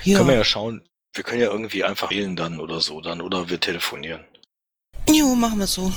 Ja. 0.03 0.17
Können 0.17 0.29
wir 0.29 0.35
ja 0.35 0.43
schauen. 0.43 0.83
Wir 1.13 1.23
können 1.23 1.41
ja 1.41 1.51
irgendwie 1.51 1.83
einfach 1.83 2.11
wählen 2.11 2.35
dann 2.35 2.59
oder 2.59 2.79
so 2.79 3.01
dann 3.01 3.21
oder 3.21 3.49
wir 3.49 3.59
telefonieren. 3.59 4.23
Jo, 5.09 5.33
machen 5.35 5.59
wir 5.59 5.67
so. 5.67 5.91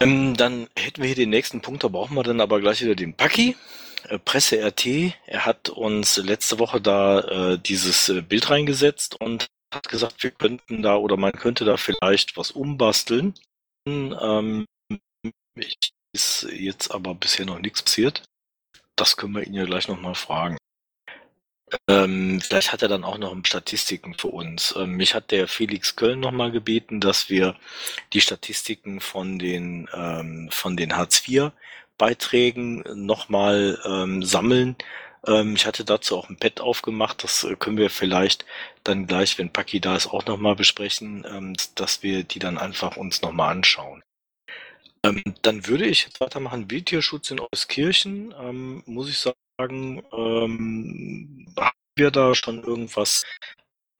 Ähm, 0.00 0.36
dann 0.36 0.68
hätten 0.76 1.00
wir 1.00 1.06
hier 1.06 1.16
den 1.16 1.30
nächsten 1.30 1.60
Punkt, 1.60 1.82
da 1.82 1.88
brauchen 1.88 2.14
wir 2.14 2.22
dann 2.22 2.40
aber 2.40 2.60
gleich 2.60 2.82
wieder 2.82 2.94
den 2.94 3.14
Paki. 3.14 3.56
Äh, 4.04 4.18
Presse 4.18 4.64
RT, 4.64 5.14
er 5.26 5.46
hat 5.46 5.68
uns 5.68 6.16
letzte 6.18 6.58
Woche 6.58 6.80
da 6.80 7.20
äh, 7.52 7.58
dieses 7.58 8.08
äh, 8.08 8.22
Bild 8.22 8.50
reingesetzt 8.50 9.20
und 9.20 9.46
hat 9.72 9.88
gesagt, 9.88 10.22
wir 10.22 10.30
könnten 10.30 10.82
da 10.82 10.96
oder 10.96 11.16
man 11.16 11.32
könnte 11.32 11.64
da 11.64 11.76
vielleicht 11.76 12.36
was 12.36 12.50
umbasteln. 12.50 13.34
Ähm, 13.86 14.66
ist 16.12 16.48
jetzt 16.50 16.90
aber 16.90 17.14
bisher 17.14 17.46
noch 17.46 17.58
nichts 17.58 17.82
passiert. 17.82 18.22
Das 18.96 19.16
können 19.16 19.34
wir 19.34 19.46
ihn 19.46 19.54
ja 19.54 19.64
gleich 19.64 19.88
nochmal 19.88 20.14
fragen. 20.14 20.56
Ähm, 21.86 22.40
vielleicht 22.40 22.72
hat 22.72 22.82
er 22.82 22.88
dann 22.88 23.04
auch 23.04 23.18
noch 23.18 23.36
Statistiken 23.44 24.14
für 24.14 24.28
uns. 24.28 24.74
Ähm, 24.76 24.92
mich 24.92 25.14
hat 25.14 25.30
der 25.30 25.48
Felix 25.48 25.96
Köln 25.96 26.20
nochmal 26.20 26.50
gebeten, 26.50 27.00
dass 27.00 27.28
wir 27.28 27.56
die 28.12 28.22
Statistiken 28.22 29.00
von 29.00 29.38
den, 29.38 29.88
ähm, 29.92 30.48
von 30.50 30.76
den 30.76 30.96
Hartz-IV-Beiträgen 31.98 32.84
nochmal 32.94 33.78
ähm, 33.84 34.22
sammeln. 34.22 34.76
Ähm, 35.26 35.54
ich 35.56 35.66
hatte 35.66 35.84
dazu 35.84 36.16
auch 36.16 36.28
ein 36.28 36.38
Pad 36.38 36.60
aufgemacht. 36.60 37.22
Das 37.24 37.44
äh, 37.44 37.56
können 37.56 37.76
wir 37.76 37.90
vielleicht 37.90 38.46
dann 38.84 39.06
gleich, 39.06 39.38
wenn 39.38 39.52
Paki 39.52 39.80
da 39.80 39.96
ist, 39.96 40.06
auch 40.08 40.26
nochmal 40.26 40.56
besprechen, 40.56 41.26
ähm, 41.28 41.54
dass 41.74 42.02
wir 42.02 42.24
die 42.24 42.38
dann 42.38 42.58
einfach 42.58 42.96
uns 42.96 43.22
nochmal 43.22 43.50
anschauen. 43.50 44.02
Ähm, 45.04 45.22
dann 45.42 45.66
würde 45.66 45.86
ich 45.86 46.04
jetzt 46.04 46.20
weitermachen. 46.20 46.70
Wildtierschutz 46.70 47.30
in 47.30 47.40
Euskirchen, 47.40 48.34
ähm, 48.40 48.82
muss 48.86 49.08
ich 49.08 49.18
sagen, 49.18 49.36
sagen, 49.58 50.02
ähm, 50.12 51.46
haben 51.58 51.76
wir 51.96 52.10
da 52.10 52.34
schon 52.34 52.62
irgendwas 52.62 53.24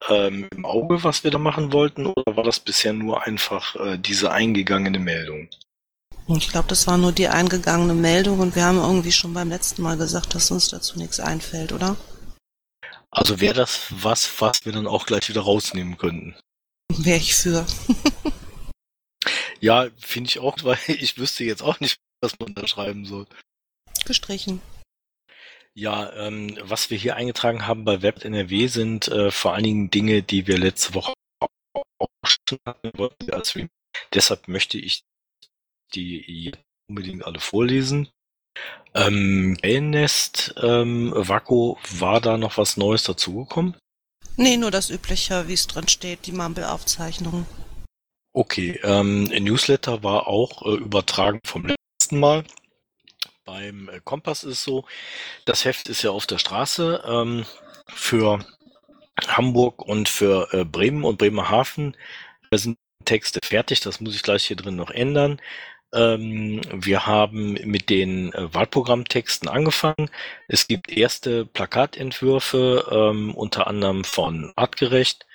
ähm, 0.09 0.49
im 0.53 0.65
Auge, 0.65 1.03
was 1.03 1.25
wir 1.25 1.31
da 1.31 1.39
machen 1.39 1.73
wollten, 1.73 2.07
oder 2.07 2.37
war 2.37 2.45
das 2.45 2.61
bisher 2.61 2.93
nur 2.93 3.25
einfach 3.25 3.75
äh, 3.77 3.99
diese 3.99 4.31
eingegangene 4.31 5.01
Meldung? 5.01 5.49
Ich 6.37 6.51
glaube, 6.51 6.69
das 6.69 6.87
war 6.87 6.99
nur 6.99 7.13
die 7.13 7.29
eingegangene 7.29 7.95
Meldung 7.95 8.41
und 8.41 8.55
wir 8.55 8.65
haben 8.65 8.77
irgendwie 8.77 9.13
schon 9.13 9.33
beim 9.33 9.49
letzten 9.49 9.81
Mal 9.81 9.97
gesagt, 9.97 10.35
dass 10.35 10.51
uns 10.51 10.69
dazu 10.69 10.99
nichts 10.99 11.21
einfällt, 11.21 11.73
oder? 11.73 11.97
Also 13.11 13.41
wäre 13.41 13.55
das 13.55 13.87
was, 13.91 14.29
was 14.41 14.67
wir 14.67 14.73
dann 14.73 14.87
auch 14.87 15.07
gleich 15.07 15.29
wieder 15.31 15.41
rausnehmen 15.41 15.97
könnten? 15.97 16.37
Wäre 16.93 17.17
ich 17.17 17.35
für. 17.35 17.67
ja, 19.61 19.89
finde 19.99 20.29
ich 20.29 20.39
auch, 20.39 20.57
weil 20.63 20.79
ich 20.87 21.17
wüsste 21.17 21.45
jetzt 21.45 21.63
auch 21.63 21.81
nicht, 21.81 21.99
was 22.21 22.39
man 22.39 22.55
da 22.55 22.67
schreiben 22.69 23.07
soll. 23.07 23.27
Gestrichen. 24.05 24.61
Ja, 25.75 26.13
ähm, 26.13 26.59
was 26.63 26.91
wir 26.91 26.99
hier 26.99 27.17
eingetragen 27.17 27.67
haben 27.67 27.85
bei 27.85 28.03
Web 28.03 28.25
NRW 28.25 28.67
sind 28.67 29.09
äh, 29.09 29.31
vor 29.31 29.55
allen 29.55 29.65
Dingen 29.65 29.91
Dinge, 29.91 30.23
die 30.23 30.47
wir 30.47 30.59
letzte 30.59 30.93
Woche 30.95 31.15
auch 31.41 32.09
schon 32.25 32.59
hatten. 32.67 32.91
Deshalb 34.13 34.49
möchte 34.49 34.77
ich 34.77 35.05
die 35.95 36.53
unbedingt 36.89 37.25
alle 37.25 37.41
vorlesen. 37.41 38.09
Ähm, 38.95 39.53
Nest, 39.63 40.55
ähm, 40.61 41.13
Wacko, 41.15 41.79
war 41.99 42.21
da 42.21 42.37
noch 42.37 42.57
was 42.57 42.77
Neues 42.77 43.05
dazugekommen? 43.05 43.77
Nee, 44.37 44.57
nur 44.57 44.71
das 44.71 44.91
Übliche, 44.91 45.49
wie 45.49 45.55
es 45.55 45.67
drin 45.67 45.89
steht, 45.89 46.27
die 46.27 46.33
Mumble-Aufzeichnungen. 46.33 47.47
Okay, 48.33 48.81
ähm, 48.83 49.25
Newsletter 49.25 50.03
war 50.03 50.27
auch 50.27 50.63
äh, 50.63 50.77
übertragen 50.77 51.41
vom 51.45 51.67
letzten 51.67 52.21
Mal. 52.21 52.45
Beim 53.45 53.89
äh, 53.89 54.01
Kompass 54.05 54.45
ist 54.45 54.59
es 54.59 54.63
so, 54.63 54.85
das 55.45 55.65
Heft 55.65 55.89
ist 55.89 56.03
ja 56.03 56.11
auf 56.11 56.27
der 56.27 56.39
Straße 56.39 57.03
ähm, 57.07 57.47
für 57.89 58.45
Hamburg 59.27 59.83
und 59.83 60.09
für 60.09 60.53
äh, 60.53 60.65
Bremen 60.65 61.05
und 61.05 61.19
Bremerhaven. 61.19 61.97
Da 62.51 62.59
sind 62.59 62.79
Texte 63.05 63.41
fertig, 63.43 63.81
das 63.81 64.01
muss 64.01 64.15
ich 64.15 64.23
gleich 64.23 64.45
hier 64.45 64.57
drin 64.57 64.77
noch 64.77 64.91
ändern. 64.91 65.41
Ähm, 65.95 66.61
wir 66.73 67.07
haben 67.07 67.55
mit 67.65 67.89
den 67.91 68.33
äh, 68.35 68.53
Wahlprogrammtexten 68.55 69.49
angefangen. 69.49 70.11
Es 70.49 70.69
gibt 70.69 70.91
erste 70.93 71.47
Plakatentwürfe, 71.47 72.87
ähm, 72.91 73.35
unter 73.35 73.67
anderem 73.67 74.05
von 74.05 74.53
Artgerecht. 74.57 75.27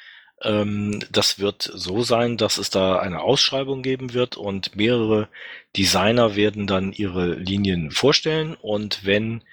Ähm, 0.44 1.00
das 1.12 1.40
wird 1.40 1.64
so 1.74 2.04
sein, 2.04 2.38
dass 2.38 2.58
es 2.58 2.70
da 2.70 3.00
eine 3.00 3.22
Ausschreibung 3.22 3.82
geben 3.82 4.14
wird 4.14 4.38
und 4.38 4.76
mehrere 4.76 5.30
Designer 5.78 6.36
werden 6.36 6.68
dann 6.68 6.92
ihre 6.94 7.34
Linien 7.36 7.92
vorstellen 7.92 8.56
und 8.56 9.06
wenn 9.06 9.44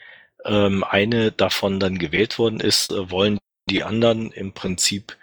ähm, 0.45 0.85
eine 0.85 1.33
davon 1.33 1.81
dann 1.81 1.99
gewählt 1.99 2.39
worden 2.39 2.61
ist, 2.61 2.93
äh, 2.93 3.11
wollen 3.11 3.39
die 3.71 3.85
anderen 3.85 4.33
im 4.33 4.53
Prinzip 4.53 5.17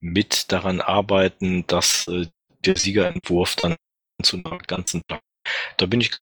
mit 0.00 0.52
daran 0.52 0.80
arbeiten, 0.80 1.66
dass 1.66 2.06
äh, 2.08 2.26
der 2.64 2.76
Siegerentwurf 2.76 3.56
dann 3.56 3.76
zu 4.22 4.36
einer 4.44 4.58
ganzen. 4.58 5.02
Da 5.76 5.86
bin 5.86 6.00
ich 6.00 6.16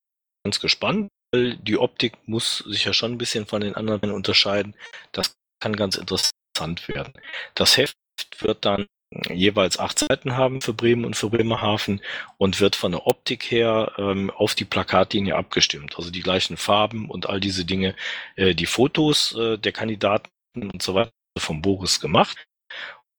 ganz 0.45 0.61
gespannt, 0.61 1.09
weil 1.33 1.57
die 1.57 1.79
Optik 1.79 2.16
muss 2.27 2.59
sich 2.59 2.85
ja 2.85 2.92
schon 2.92 3.12
ein 3.12 3.18
bisschen 3.18 3.47
von 3.47 3.61
den 3.61 3.75
anderen 3.75 4.11
unterscheiden. 4.11 4.75
Das 5.12 5.35
kann 5.61 5.77
ganz 5.77 5.97
interessant 5.97 6.88
werden. 6.88 7.14
Das 7.55 7.77
Heft 7.77 7.97
wird 8.38 8.64
dann 8.64 8.87
jeweils 9.31 9.79
acht 9.79 9.99
Seiten 9.99 10.37
haben 10.37 10.61
für 10.61 10.73
Bremen 10.73 11.05
und 11.05 11.16
für 11.16 11.31
Bremerhaven 11.31 12.01
und 12.38 12.61
wird 12.61 12.77
von 12.77 12.92
der 12.92 13.07
Optik 13.07 13.51
her 13.51 13.92
ähm, 13.99 14.31
auf 14.31 14.55
die 14.55 14.64
Plakatlinie 14.64 15.37
abgestimmt. 15.37 15.97
Also 15.97 16.11
die 16.11 16.23
gleichen 16.23 16.57
Farben 16.57 17.11
und 17.11 17.29
all 17.29 17.40
diese 17.40 17.64
Dinge. 17.64 17.95
Äh, 18.37 18.55
die 18.55 18.66
Fotos 18.66 19.37
äh, 19.37 19.59
der 19.59 19.73
Kandidaten 19.73 20.31
und 20.55 20.83
so 20.83 20.95
weiter 20.95 21.12
vom 21.38 21.62
Boris 21.62 22.01
gemacht. 22.01 22.45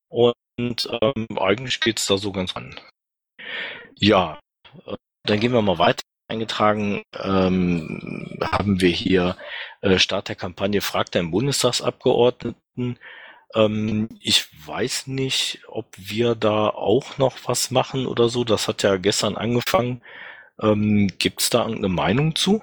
Und 0.08 0.34
ähm, 0.58 1.26
eigentlich 1.38 1.80
geht's 1.80 2.06
da 2.06 2.18
so 2.18 2.32
ganz 2.32 2.54
an. 2.54 2.78
Ja, 3.96 4.38
dann 5.24 5.40
gehen 5.40 5.52
wir 5.52 5.62
mal 5.62 5.78
weiter. 5.78 6.02
Eingetragen 6.26 7.02
ähm, 7.22 8.38
haben 8.50 8.80
wir 8.80 8.88
hier 8.88 9.36
äh, 9.82 9.98
Start 9.98 10.28
der 10.28 10.36
Kampagne 10.36 10.80
Fragt 10.80 11.16
einen 11.16 11.30
Bundestagsabgeordneten 11.30 12.98
ähm, 13.54 14.08
ich 14.20 14.46
weiß 14.66 15.06
nicht, 15.06 15.60
ob 15.68 15.86
wir 15.96 16.34
da 16.34 16.68
auch 16.68 17.18
noch 17.18 17.36
was 17.46 17.70
machen 17.70 18.06
oder 18.06 18.28
so. 18.28 18.44
Das 18.44 18.68
hat 18.68 18.82
ja 18.82 18.96
gestern 18.96 19.36
angefangen. 19.36 20.02
Ähm, 20.60 21.10
Gibt 21.18 21.40
es 21.40 21.50
da 21.50 21.60
irgendeine 21.60 21.88
Meinung 21.94 22.34
zu? 22.36 22.62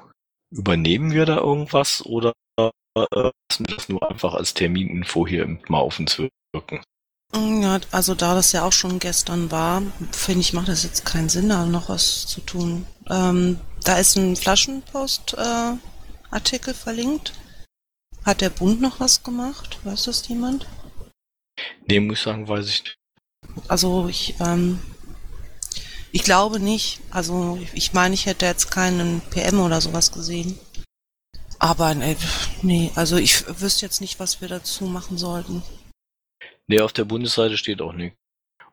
Übernehmen 0.52 1.14
wir 1.14 1.26
da 1.26 1.38
irgendwas 1.38 2.06
oder 2.06 2.34
äh, 2.58 2.70
lassen 2.96 3.68
wir 3.68 3.76
das 3.76 3.90
nur 3.90 4.10
einfach 4.10 4.34
als 4.34 4.54
Termininfo 4.54 5.26
hier 5.28 5.60
mal 5.70 5.80
auf 5.80 6.00
uns 6.00 6.22
wirken? 6.54 6.84
Ja, 7.34 7.80
also 7.92 8.14
da 8.16 8.36
das 8.36 8.52
ja 8.52 8.64
auch 8.64 8.74
schon 8.74 9.00
gestern 9.00 9.50
war, 9.52 9.82
finde 10.12 10.42
ich, 10.42 10.52
macht 10.54 10.68
das 10.68 10.84
jetzt 10.84 11.06
keinen 11.06 11.30
Sinn, 11.30 11.50
da 11.50 11.66
noch 11.66 11.90
was 11.90 12.28
zu 12.28 12.42
tun. 12.42 12.86
Ähm, 13.10 13.60
da 13.84 13.98
ist 13.98 14.16
ein 14.18 14.36
Flaschenpost-Artikel 14.36 16.72
äh, 16.72 16.74
verlinkt. 16.74 17.34
Hat 18.26 18.42
der 18.42 18.50
Bund 18.50 18.82
noch 18.82 19.00
was 19.00 19.24
gemacht? 19.24 19.80
Weiß 19.84 20.04
das 20.04 20.28
jemand? 20.28 20.68
Nee, 21.88 22.02
muss 22.02 22.18
ich 22.18 22.24
sagen, 22.24 22.48
weiß 22.48 22.68
ich 22.68 22.84
nicht. 22.84 22.98
Also 23.68 24.08
ich, 24.08 24.36
ähm, 24.40 24.80
ich 26.12 26.24
glaube 26.24 26.60
nicht. 26.60 27.00
Also 27.10 27.60
ich 27.74 27.94
meine, 27.94 28.14
ich 28.14 28.26
hätte 28.26 28.46
jetzt 28.46 28.70
keinen 28.70 29.22
PM 29.30 29.60
oder 29.60 29.82
sowas 29.82 30.12
gesehen. 30.12 30.60
Aber 31.60 31.94
nee, 31.96 32.18
nee, 32.62 32.92
also 32.96 33.18
ich 33.18 33.46
wüsste 33.62 33.86
jetzt 33.86 34.02
nicht, 34.02 34.20
was 34.20 34.42
wir 34.42 34.48
dazu 34.48 34.86
machen 34.86 35.18
sollten. 35.18 35.64
Nee, 36.72 36.80
auf 36.80 36.94
der 36.94 37.04
Bundesseite 37.04 37.58
steht 37.58 37.82
auch 37.82 37.92
nichts. 37.92 38.18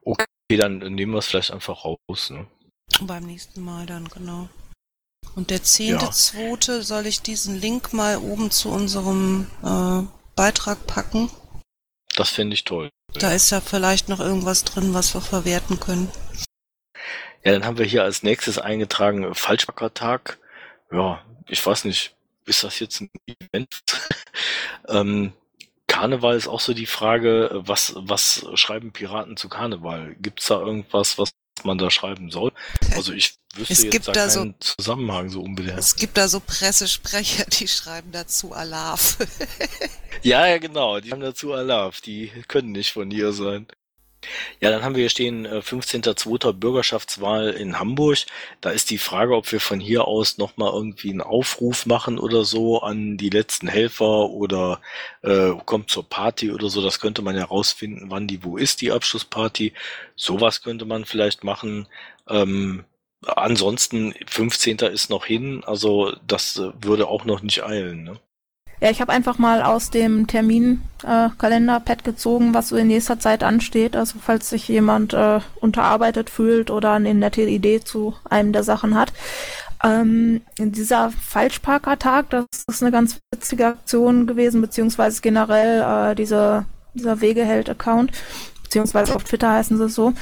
Okay, 0.02 0.24
dann 0.50 0.78
nehmen 0.78 1.14
wir 1.14 1.18
es 1.18 1.26
vielleicht 1.26 1.50
einfach 1.50 1.84
raus, 1.84 2.30
ne? 2.30 2.46
Beim 3.00 3.24
nächsten 3.24 3.60
Mal 3.60 3.86
dann, 3.86 4.08
genau. 4.08 4.48
Und 5.34 5.50
der 5.50 5.64
zehnte 5.64 6.04
ja. 6.04 6.10
zweite 6.12 6.84
soll 6.84 7.06
ich 7.06 7.22
diesen 7.22 7.56
Link 7.60 7.92
mal 7.92 8.18
oben 8.18 8.52
zu 8.52 8.68
unserem 8.68 9.48
äh, 9.64 10.06
Beitrag 10.36 10.86
packen. 10.86 11.28
Das 12.14 12.30
finde 12.30 12.54
ich 12.54 12.62
toll. 12.62 12.88
Da 13.14 13.32
ist 13.32 13.50
ja 13.50 13.60
vielleicht 13.60 14.08
noch 14.08 14.20
irgendwas 14.20 14.62
drin, 14.62 14.94
was 14.94 15.12
wir 15.14 15.20
verwerten 15.20 15.80
können. 15.80 16.08
Ja, 17.42 17.50
dann 17.50 17.64
haben 17.64 17.78
wir 17.78 17.84
hier 17.84 18.04
als 18.04 18.22
nächstes 18.22 18.58
eingetragen 18.58 19.34
Falschbackertag. 19.34 20.38
Ja, 20.92 21.20
ich 21.48 21.66
weiß 21.66 21.84
nicht, 21.84 22.14
ist 22.46 22.62
das 22.62 22.78
jetzt 22.78 23.00
ein 23.00 23.10
Event? 23.26 23.82
ähm, 24.88 25.32
Karneval 25.88 26.36
ist 26.36 26.46
auch 26.46 26.60
so 26.60 26.74
die 26.74 26.86
Frage, 26.86 27.50
was, 27.52 27.94
was 27.96 28.46
schreiben 28.54 28.92
Piraten 28.92 29.36
zu 29.36 29.48
Karneval? 29.48 30.14
Gibt 30.20 30.40
es 30.40 30.46
da 30.46 30.60
irgendwas, 30.60 31.18
was 31.18 31.32
man 31.64 31.78
da 31.78 31.90
schreiben 31.90 32.30
soll? 32.30 32.52
Also 32.94 33.12
ich 33.12 33.34
wüsste 33.54 33.72
es 33.72 33.82
jetzt 33.82 34.08
da 34.08 34.12
keinen 34.12 34.54
so, 34.60 34.74
Zusammenhang 34.76 35.30
so 35.30 35.42
unbedingt. 35.42 35.78
Es 35.78 35.96
gibt 35.96 36.16
da 36.16 36.28
so 36.28 36.40
Pressesprecher, 36.40 37.44
die 37.46 37.66
schreiben 37.66 38.12
dazu 38.12 38.52
Alarv. 38.52 39.18
ja, 40.22 40.46
ja, 40.46 40.58
genau, 40.58 41.00
die 41.00 41.10
haben 41.10 41.20
dazu 41.20 41.52
Alarv, 41.52 42.00
die 42.00 42.30
können 42.46 42.72
nicht 42.72 42.92
von 42.92 43.10
hier 43.10 43.32
sein. 43.32 43.66
Ja, 44.60 44.70
dann 44.70 44.82
haben 44.82 44.94
wir 44.94 45.02
hier 45.02 45.10
stehen, 45.10 45.46
15.02. 45.46 46.50
Äh, 46.50 46.52
Bürgerschaftswahl 46.52 47.50
in 47.50 47.78
Hamburg. 47.78 48.18
Da 48.60 48.70
ist 48.70 48.90
die 48.90 48.98
Frage, 48.98 49.36
ob 49.36 49.50
wir 49.52 49.60
von 49.60 49.80
hier 49.80 50.06
aus 50.06 50.38
nochmal 50.38 50.72
irgendwie 50.72 51.10
einen 51.10 51.20
Aufruf 51.20 51.86
machen 51.86 52.18
oder 52.18 52.44
so 52.44 52.80
an 52.80 53.16
die 53.16 53.30
letzten 53.30 53.68
Helfer 53.68 54.30
oder 54.30 54.80
äh, 55.22 55.52
kommt 55.64 55.90
zur 55.90 56.08
Party 56.08 56.50
oder 56.50 56.68
so. 56.68 56.82
Das 56.82 57.00
könnte 57.00 57.22
man 57.22 57.36
ja 57.36 57.44
rausfinden, 57.44 58.10
wann 58.10 58.26
die, 58.26 58.42
wo 58.44 58.56
ist 58.56 58.80
die 58.80 58.92
Abschlussparty. 58.92 59.72
Sowas 60.16 60.62
könnte 60.62 60.84
man 60.84 61.04
vielleicht 61.04 61.44
machen. 61.44 61.86
Ähm, 62.28 62.84
ansonsten 63.26 64.14
15. 64.26 64.78
ist 64.78 65.10
noch 65.10 65.26
hin, 65.26 65.62
also 65.64 66.12
das 66.26 66.56
äh, 66.58 66.72
würde 66.80 67.08
auch 67.08 67.24
noch 67.24 67.42
nicht 67.42 67.62
eilen. 67.64 68.04
Ne? 68.04 68.20
Ja, 68.80 68.90
ich 68.90 69.00
habe 69.00 69.12
einfach 69.12 69.38
mal 69.38 69.62
aus 69.62 69.90
dem 69.90 70.28
Terminkalender 70.28 71.82
äh, 71.84 71.96
gezogen, 72.02 72.54
was 72.54 72.68
so 72.68 72.76
in 72.76 72.86
nächster 72.86 73.18
Zeit 73.18 73.42
ansteht. 73.42 73.96
Also 73.96 74.18
falls 74.22 74.50
sich 74.50 74.68
jemand 74.68 75.14
äh, 75.14 75.40
unterarbeitet 75.60 76.30
fühlt 76.30 76.70
oder 76.70 76.92
eine 76.92 77.12
nette 77.12 77.42
Idee 77.42 77.80
zu 77.80 78.14
einem 78.30 78.52
der 78.52 78.62
Sachen 78.62 78.94
hat. 78.94 79.12
Ähm, 79.82 80.42
dieser 80.58 81.10
Falschparkertag, 81.10 82.30
das 82.30 82.46
ist 82.68 82.82
eine 82.82 82.92
ganz 82.92 83.18
witzige 83.32 83.66
Aktion 83.66 84.26
gewesen, 84.26 84.60
beziehungsweise 84.60 85.20
generell 85.22 86.10
äh, 86.10 86.14
diese, 86.14 86.64
dieser 86.94 87.20
Wegeheld-Account, 87.20 88.10
beziehungsweise 88.64 89.14
auf 89.14 89.22
Twitter 89.22 89.52
heißen 89.52 89.76
sie 89.76 89.84
es 89.84 89.94
so, 89.94 90.14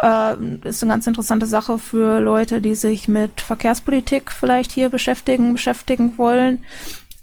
äh, 0.00 0.34
ist 0.64 0.82
eine 0.82 0.92
ganz 0.92 1.06
interessante 1.08 1.46
Sache 1.46 1.78
für 1.78 2.20
Leute, 2.20 2.60
die 2.60 2.76
sich 2.76 3.08
mit 3.08 3.40
Verkehrspolitik 3.40 4.30
vielleicht 4.30 4.70
hier 4.70 4.90
beschäftigen, 4.90 5.54
beschäftigen 5.54 6.16
wollen 6.16 6.64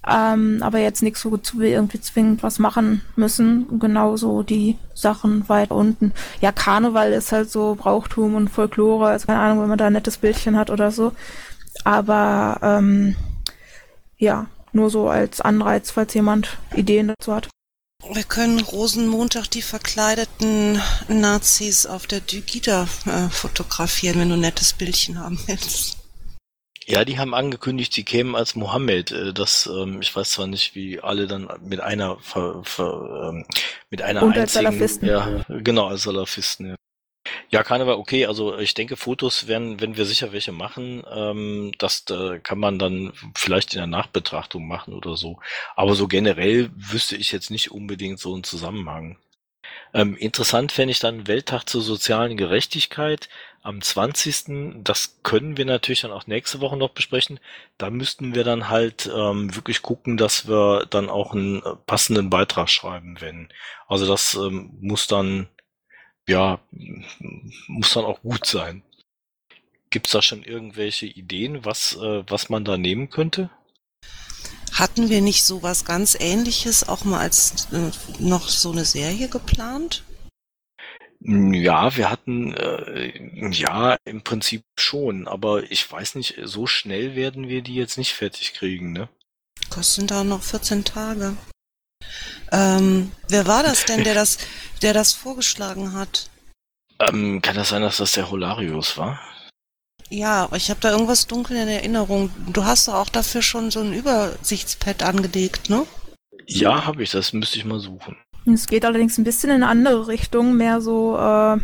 ähm, 0.08 0.58
aber 0.62 0.78
jetzt 0.78 1.02
nichts, 1.02 1.24
wozu 1.24 1.60
wir 1.60 1.68
irgendwie 1.68 2.00
zwingend 2.00 2.42
was 2.42 2.58
machen 2.58 3.02
müssen. 3.16 3.78
Genauso 3.78 4.42
die 4.42 4.76
Sachen 4.94 5.48
weiter 5.48 5.74
unten. 5.74 6.12
Ja, 6.40 6.52
Karneval 6.52 7.12
ist 7.12 7.32
halt 7.32 7.50
so 7.50 7.74
Brauchtum 7.74 8.34
und 8.34 8.48
Folklore, 8.48 9.08
also 9.08 9.26
keine 9.26 9.40
Ahnung, 9.40 9.60
wenn 9.60 9.68
man 9.68 9.78
da 9.78 9.86
ein 9.86 9.92
nettes 9.92 10.18
Bildchen 10.18 10.56
hat 10.56 10.70
oder 10.70 10.90
so. 10.90 11.12
Aber 11.84 12.58
ähm, 12.62 13.16
ja, 14.16 14.46
nur 14.72 14.90
so 14.90 15.08
als 15.08 15.40
Anreiz, 15.40 15.90
falls 15.90 16.14
jemand 16.14 16.58
Ideen 16.74 17.08
dazu 17.08 17.34
hat. 17.34 17.48
Wir 18.12 18.24
können 18.24 18.60
Rosenmontag 18.60 19.50
die 19.50 19.62
verkleideten 19.62 20.80
Nazis 21.08 21.84
auf 21.84 22.06
der 22.06 22.20
Dygida 22.20 22.86
äh, 23.06 23.28
fotografieren, 23.28 24.20
wenn 24.20 24.28
du 24.28 24.34
ein 24.34 24.40
nettes 24.40 24.72
Bildchen 24.72 25.18
haben 25.18 25.38
willst. 25.46 25.97
Ja, 26.88 27.04
die 27.04 27.18
haben 27.18 27.34
angekündigt, 27.34 27.92
sie 27.92 28.04
kämen 28.04 28.34
als 28.34 28.54
Mohammed. 28.54 29.10
Äh, 29.12 29.34
das, 29.34 29.66
ähm, 29.66 30.00
ich 30.00 30.14
weiß 30.14 30.32
zwar 30.32 30.46
nicht, 30.46 30.74
wie 30.74 31.00
alle 31.00 31.26
dann 31.26 31.48
mit 31.62 31.80
einer 31.80 32.18
ver, 32.20 32.62
ver, 32.64 33.28
ähm, 33.30 33.44
mit 33.90 34.00
einer 34.00 34.22
Und 34.22 34.38
einzigen, 34.38 34.40
als 34.40 34.52
Salafisten. 34.54 35.08
ja, 35.08 35.44
genau 35.48 35.86
als 35.88 36.02
Salafisten. 36.04 36.70
Ja. 36.70 36.76
Ja, 37.50 37.62
Karneval, 37.62 37.96
okay, 37.96 38.24
also 38.24 38.56
ich 38.58 38.72
denke, 38.72 38.96
Fotos 38.96 39.48
werden, 39.48 39.80
wenn 39.82 39.98
wir 39.98 40.06
sicher 40.06 40.32
welche 40.32 40.52
machen, 40.52 41.02
ähm, 41.10 41.72
das 41.78 42.04
äh, 42.10 42.38
kann 42.38 42.58
man 42.58 42.78
dann 42.78 43.12
vielleicht 43.34 43.74
in 43.74 43.78
der 43.78 43.86
Nachbetrachtung 43.86 44.66
machen 44.66 44.94
oder 44.94 45.14
so. 45.16 45.38
Aber 45.76 45.94
so 45.94 46.08
generell 46.08 46.70
wüsste 46.74 47.16
ich 47.16 47.32
jetzt 47.32 47.50
nicht 47.50 47.70
unbedingt 47.70 48.18
so 48.18 48.32
einen 48.32 48.44
Zusammenhang. 48.44 49.18
Ähm, 49.92 50.16
interessant 50.16 50.72
fände 50.72 50.92
ich 50.92 51.00
dann 51.00 51.26
Welttag 51.26 51.64
zur 51.64 51.82
sozialen 51.82 52.36
Gerechtigkeit 52.38 53.28
am 53.68 53.82
20. 53.82 54.82
Das 54.82 55.18
können 55.22 55.58
wir 55.58 55.66
natürlich 55.66 56.00
dann 56.00 56.10
auch 56.10 56.26
nächste 56.26 56.60
Woche 56.60 56.78
noch 56.78 56.88
besprechen. 56.90 57.38
Da 57.76 57.90
müssten 57.90 58.34
wir 58.34 58.42
dann 58.42 58.70
halt 58.70 59.10
ähm, 59.14 59.54
wirklich 59.54 59.82
gucken, 59.82 60.16
dass 60.16 60.48
wir 60.48 60.86
dann 60.88 61.10
auch 61.10 61.34
einen 61.34 61.62
äh, 61.62 61.76
passenden 61.86 62.30
Beitrag 62.30 62.70
schreiben, 62.70 63.18
wenn. 63.20 63.52
Also 63.86 64.06
das 64.06 64.34
ähm, 64.34 64.78
muss 64.80 65.06
dann, 65.06 65.48
ja, 66.26 66.60
muss 67.66 67.92
dann 67.92 68.06
auch 68.06 68.22
gut 68.22 68.46
sein. 68.46 68.82
Gibt's 69.90 70.12
da 70.12 70.22
schon 70.22 70.44
irgendwelche 70.44 71.06
Ideen, 71.06 71.66
was, 71.66 71.94
äh, 71.96 72.24
was 72.26 72.48
man 72.48 72.64
da 72.64 72.78
nehmen 72.78 73.10
könnte? 73.10 73.50
Hatten 74.72 75.10
wir 75.10 75.20
nicht 75.20 75.44
sowas 75.44 75.84
ganz 75.84 76.16
ähnliches 76.18 76.88
auch 76.88 77.04
mal 77.04 77.20
als 77.20 77.68
äh, 77.72 77.90
noch 78.18 78.48
so 78.48 78.72
eine 78.72 78.86
Serie 78.86 79.28
geplant? 79.28 80.04
Ja, 81.20 81.96
wir 81.96 82.10
hatten, 82.10 82.54
äh, 82.54 83.50
ja, 83.50 83.96
im 84.04 84.22
Prinzip 84.22 84.62
schon, 84.78 85.26
aber 85.26 85.70
ich 85.70 85.90
weiß 85.90 86.14
nicht, 86.14 86.36
so 86.44 86.66
schnell 86.66 87.16
werden 87.16 87.48
wir 87.48 87.62
die 87.62 87.74
jetzt 87.74 87.98
nicht 87.98 88.12
fertig 88.12 88.54
kriegen, 88.54 88.92
ne? 88.92 89.08
Kosten 89.68 90.06
da 90.06 90.22
noch 90.22 90.42
14 90.42 90.84
Tage. 90.84 91.36
Ähm, 92.52 93.12
wer 93.28 93.46
war 93.46 93.62
das 93.62 93.84
denn, 93.84 94.04
der 94.04 94.14
das, 94.14 94.38
der 94.80 94.94
das 94.94 95.12
vorgeschlagen 95.12 95.92
hat? 95.92 96.30
Ähm, 97.00 97.42
kann 97.42 97.56
das 97.56 97.70
sein, 97.70 97.82
dass 97.82 97.98
das 97.98 98.12
der 98.12 98.30
Holarius 98.30 98.96
war? 98.96 99.20
Ja, 100.10 100.44
aber 100.44 100.56
ich 100.56 100.70
habe 100.70 100.80
da 100.80 100.90
irgendwas 100.90 101.26
dunkel 101.26 101.56
in 101.56 101.68
Erinnerung. 101.68 102.30
Du 102.52 102.64
hast 102.64 102.88
doch 102.88 102.94
auch 102.94 103.10
dafür 103.10 103.42
schon 103.42 103.70
so 103.70 103.80
ein 103.80 103.92
Übersichtspad 103.92 105.02
angelegt, 105.02 105.68
ne? 105.68 105.86
Ja, 106.46 106.86
habe 106.86 107.02
ich, 107.02 107.10
das 107.10 107.34
müsste 107.34 107.58
ich 107.58 107.64
mal 107.66 107.80
suchen. 107.80 108.16
Es 108.54 108.66
geht 108.66 108.84
allerdings 108.84 109.18
ein 109.18 109.24
bisschen 109.24 109.50
in 109.50 109.56
eine 109.56 109.68
andere 109.68 110.08
Richtung, 110.08 110.56
mehr 110.56 110.80
so, 110.80 111.16
äh, 111.16 111.58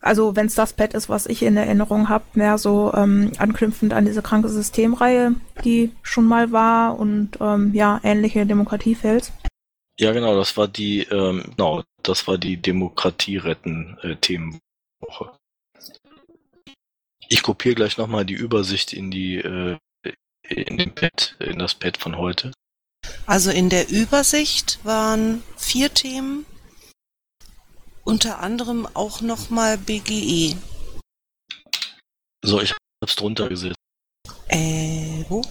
also 0.00 0.36
wenn 0.36 0.46
es 0.46 0.54
das 0.54 0.72
Pad 0.72 0.94
ist, 0.94 1.08
was 1.08 1.26
ich 1.26 1.42
in 1.42 1.56
Erinnerung 1.56 2.08
habe, 2.08 2.24
mehr 2.34 2.58
so 2.58 2.92
ähm, 2.94 3.32
anknüpfend 3.38 3.92
an 3.92 4.06
diese 4.06 4.22
kranke 4.22 4.48
Systemreihe, 4.48 5.34
die 5.64 5.92
schon 6.02 6.26
mal 6.26 6.52
war 6.52 6.98
und 6.98 7.38
ähm, 7.40 7.72
ja, 7.74 8.00
ähnliche 8.02 8.46
Demokratiefels. 8.46 9.32
Ja, 9.98 10.12
genau, 10.12 10.34
das 10.34 10.56
war 10.56 10.68
die, 10.68 11.02
ähm, 11.02 11.44
genau, 11.56 11.82
das 12.02 12.26
war 12.26 12.38
die 12.38 12.56
Demokratie 12.56 13.36
retten 13.36 13.98
äh, 14.02 14.16
Themenwoche. 14.16 15.32
Ich 17.28 17.42
kopiere 17.42 17.74
gleich 17.74 17.98
nochmal 17.98 18.24
die 18.24 18.34
Übersicht 18.34 18.92
in 18.92 19.10
die 19.10 19.36
äh, 19.36 19.76
in 20.50 20.78
den 20.78 20.94
Pad, 20.94 21.36
in 21.38 21.58
das 21.58 21.74
Pad 21.74 21.96
von 21.96 22.16
heute. 22.16 22.52
Also 23.26 23.50
in 23.50 23.68
der 23.68 23.88
Übersicht 23.88 24.78
waren 24.82 25.42
vier 25.56 25.92
Themen, 25.92 26.46
unter 28.04 28.40
anderem 28.40 28.88
auch 28.94 29.20
nochmal 29.20 29.78
BGE. 29.78 30.56
So, 32.42 32.60
ich 32.60 32.74
hab's 33.02 33.16
drunter 33.16 33.48
gesetzt. 33.48 33.76
Äh, 34.48 35.24
wo? 35.28 35.42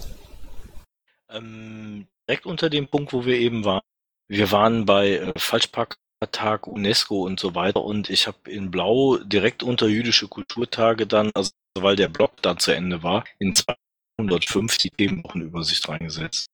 Ähm, 1.29 2.07
direkt 2.27 2.45
unter 2.45 2.69
dem 2.69 2.87
Punkt, 2.87 3.13
wo 3.13 3.25
wir 3.25 3.37
eben 3.37 3.63
waren. 3.63 3.81
Wir 4.27 4.51
waren 4.51 4.85
bei 4.85 5.17
äh, 5.17 5.33
Falschparktag, 5.37 6.67
UNESCO 6.67 7.25
und 7.25 7.39
so 7.39 7.55
weiter 7.55 7.83
und 7.83 8.09
ich 8.09 8.27
habe 8.27 8.51
in 8.51 8.71
Blau 8.71 9.17
direkt 9.17 9.63
unter 9.63 9.87
jüdische 9.87 10.27
Kulturtage 10.27 11.07
dann, 11.07 11.31
also 11.33 11.51
weil 11.77 11.95
der 11.95 12.09
Blog 12.09 12.41
dann 12.41 12.59
zu 12.59 12.71
Ende 12.71 13.03
war, 13.03 13.23
in 13.39 13.55
205 13.55 14.77
die 14.77 14.89
Themenwochenübersicht 14.89 15.87
reingesetzt. 15.87 16.47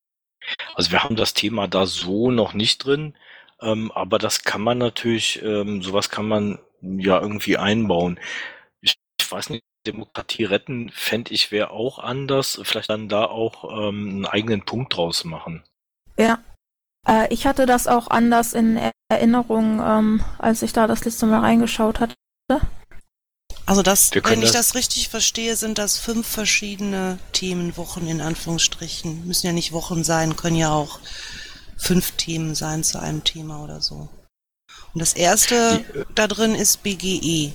Also 0.76 0.92
wir 0.92 1.04
haben 1.04 1.16
das 1.16 1.34
Thema 1.34 1.68
da 1.68 1.86
so 1.86 2.32
noch 2.32 2.54
nicht 2.54 2.80
drin, 2.80 3.16
ähm, 3.62 3.92
aber 3.92 4.20
das 4.20 4.44
kann 4.44 4.62
man 4.62 4.78
natürlich, 4.78 5.42
ähm, 5.44 5.82
sowas 5.82 6.10
kann 6.10 6.28
man 6.28 6.60
ja 6.82 7.20
irgendwie 7.20 7.58
einbauen. 7.58 8.20
Ich, 8.82 8.96
ich 9.20 9.32
weiß 9.32 9.50
nicht, 9.50 9.64
Demokratie 9.86 10.46
retten 10.46 10.90
fände 10.90 11.34
ich 11.34 11.52
wäre 11.52 11.72
auch 11.72 12.00
anders, 12.00 12.60
vielleicht 12.64 12.90
dann 12.90 13.08
da 13.08 13.26
auch 13.26 13.64
ähm, 13.72 14.10
einen 14.10 14.26
eigenen 14.26 14.66
Punkt 14.66 14.96
draus 14.96 15.24
machen. 15.24 15.64
Ja. 16.18 16.40
Äh, 17.08 17.32
ich 17.34 17.46
hatte 17.46 17.66
das 17.66 17.88
auch 17.88 18.10
anders 18.10 18.54
in 18.54 18.80
Erinnerung, 19.10 19.80
ähm, 19.80 20.24
als 20.40 20.62
ich 20.62 20.74
da 20.74 20.88
das 20.88 21.06
letzte 21.06 21.28
Mal 21.28 21.42
reingeschaut 21.42 22.00
hatte. 22.00 22.16
Also 23.66 23.82
das, 23.82 24.12
wenn 24.14 24.42
ich 24.44 24.52
das- 24.52 24.68
das 24.70 24.76
richtig 24.76 25.10
verstehe, 25.10 25.56
sind 25.56 25.78
das 25.78 25.98
fünf 25.98 26.28
verschiedene 26.28 27.18
Themenwochen 27.32 28.08
in 28.08 28.22
Anführungsstrichen. 28.22 29.26
Müssen 29.26 29.48
ja 29.48 29.54
nicht 29.54 29.72
Wochen 29.72 30.04
sein, 30.04 30.36
können 30.36 30.56
ja 30.56 30.72
auch 30.72 31.00
fünf 31.78 32.12
Themen 32.12 32.54
sein 32.56 32.84
zu 32.84 33.00
einem 33.00 33.24
Thema 33.24 33.64
oder 33.64 33.82
so. 33.82 34.08
Und 34.94 35.00
das 35.02 35.14
erste 35.14 35.84
Die, 35.94 36.00
äh, 36.00 36.06
da 36.14 36.28
drin 36.28 36.56
ist 36.56 36.84
BGE. 36.84 37.54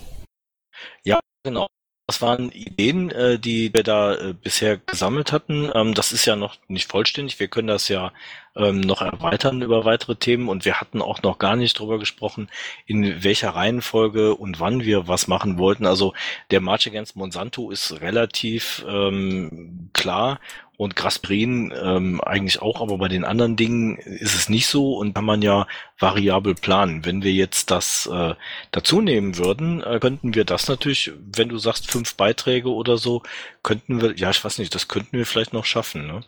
Genau. 1.42 1.68
Das 2.06 2.20
waren 2.20 2.52
Ideen, 2.52 3.10
äh, 3.12 3.38
die 3.38 3.72
wir 3.72 3.82
da 3.82 4.14
äh, 4.14 4.34
bisher 4.34 4.76
gesammelt 4.76 5.32
hatten. 5.32 5.70
Ähm, 5.74 5.94
das 5.94 6.12
ist 6.12 6.26
ja 6.26 6.36
noch 6.36 6.58
nicht 6.68 6.90
vollständig. 6.90 7.38
Wir 7.40 7.48
können 7.48 7.68
das 7.68 7.88
ja 7.88 8.12
ähm, 8.56 8.80
noch 8.80 9.02
erweitern 9.02 9.62
über 9.62 9.84
weitere 9.84 10.16
Themen 10.16 10.48
und 10.48 10.64
wir 10.64 10.80
hatten 10.80 11.02
auch 11.02 11.22
noch 11.22 11.38
gar 11.38 11.56
nicht 11.56 11.78
drüber 11.78 11.98
gesprochen, 11.98 12.48
in 12.86 13.22
welcher 13.22 13.50
Reihenfolge 13.50 14.34
und 14.34 14.60
wann 14.60 14.84
wir 14.84 15.08
was 15.08 15.28
machen 15.28 15.58
wollten. 15.58 15.86
Also 15.86 16.14
der 16.50 16.60
March 16.60 16.86
Against 16.86 17.16
Monsanto 17.16 17.70
ist 17.70 18.00
relativ 18.00 18.84
ähm, 18.88 19.90
klar 19.92 20.40
und 20.80 20.96
Grasprin 20.96 21.74
ähm, 21.78 22.22
eigentlich 22.22 22.62
auch, 22.62 22.80
aber 22.80 22.96
bei 22.96 23.08
den 23.08 23.24
anderen 23.26 23.54
Dingen 23.54 23.98
ist 23.98 24.34
es 24.34 24.48
nicht 24.48 24.66
so 24.66 24.94
und 24.96 25.14
kann 25.14 25.26
man 25.26 25.42
ja 25.42 25.66
variabel 25.98 26.54
planen. 26.54 27.04
Wenn 27.04 27.22
wir 27.22 27.32
jetzt 27.32 27.70
das 27.70 28.08
äh, 28.10 28.34
dazu 28.70 29.02
nehmen 29.02 29.36
würden, 29.36 29.82
äh, 29.82 29.98
könnten 30.00 30.34
wir 30.34 30.46
das 30.46 30.68
natürlich, 30.68 31.12
wenn 31.18 31.50
du 31.50 31.58
sagst 31.58 31.90
fünf 31.90 32.14
Beiträge 32.14 32.70
oder 32.70 32.96
so, 32.96 33.22
könnten 33.62 34.00
wir, 34.00 34.16
ja, 34.16 34.30
ich 34.30 34.42
weiß 34.42 34.58
nicht, 34.58 34.74
das 34.74 34.88
könnten 34.88 35.18
wir 35.18 35.26
vielleicht 35.26 35.52
noch 35.52 35.66
schaffen, 35.66 36.06
ne? 36.06 36.24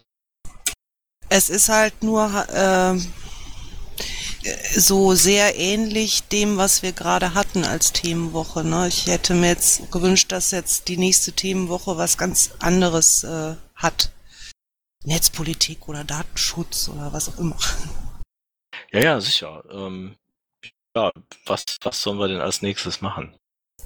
Es 1.35 1.49
ist 1.49 1.71
halt 1.71 2.03
nur 2.03 2.27
äh, 2.51 2.99
so 4.79 5.15
sehr 5.15 5.57
ähnlich 5.59 6.25
dem, 6.25 6.59
was 6.59 6.83
wir 6.83 6.93
gerade 6.93 7.33
hatten 7.33 7.65
als 7.65 7.93
Themenwoche. 7.95 8.63
Ne? 8.65 8.89
Ich 8.89 9.07
hätte 9.07 9.33
mir 9.33 9.49
jetzt 9.49 9.91
gewünscht, 9.91 10.31
dass 10.31 10.51
jetzt 10.51 10.89
die 10.89 10.99
nächste 10.99 11.33
Themenwoche 11.33 11.97
was 11.97 12.19
ganz 12.19 12.51
anderes 12.59 13.25
äh, 13.25 13.55
hat. 13.75 14.13
Netzpolitik 15.05 15.89
oder 15.89 16.05
Datenschutz 16.05 16.91
oder 16.91 17.15
was 17.15 17.31
auch 17.31 17.39
immer. 17.39 17.57
Ja, 18.93 19.01
ja, 19.01 19.21
sicher. 19.21 19.65
Ähm, 19.73 20.17
ja, 20.95 21.11
was, 21.47 21.65
was 21.83 22.03
sollen 22.03 22.19
wir 22.19 22.29
denn 22.29 22.43
als 22.43 22.61
nächstes 22.61 23.01
machen? 23.01 23.35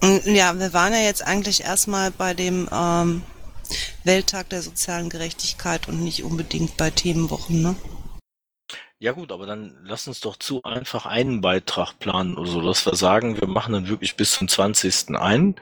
Mm, 0.03 0.19
Ja, 0.35 0.59
wir 0.59 0.73
waren 0.73 0.93
ja 0.93 0.99
jetzt 1.01 1.23
eigentlich 1.23 1.63
erstmal 1.63 2.11
bei 2.11 2.35
dem 2.35 2.69
ähm, 2.73 3.23
Welttag 4.05 4.49
der 4.51 4.63
sozialen 4.63 5.09
Gerechtigkeit 5.11 5.89
und 5.89 6.03
nicht 6.03 6.23
unbedingt 6.25 6.77
bei 6.77 6.91
Themenwochen, 6.91 7.63
ne? 7.63 7.77
Ja 8.99 9.13
gut, 9.13 9.31
aber 9.31 9.47
dann 9.47 9.77
lass 9.85 10.09
uns 10.09 10.21
doch 10.21 10.37
zu 10.37 10.63
einfach 10.63 11.05
einen 11.07 11.43
Beitrag 11.43 11.99
planen 11.99 12.37
oder 12.39 12.51
so, 12.51 12.63
dass 12.63 12.87
wir 12.87 12.95
sagen, 12.95 13.39
wir 13.41 13.47
machen 13.49 13.75
dann 13.75 13.89
wirklich 13.89 14.17
bis 14.17 14.33
zum 14.33 14.49
20. 14.49 15.17
ein 15.17 15.57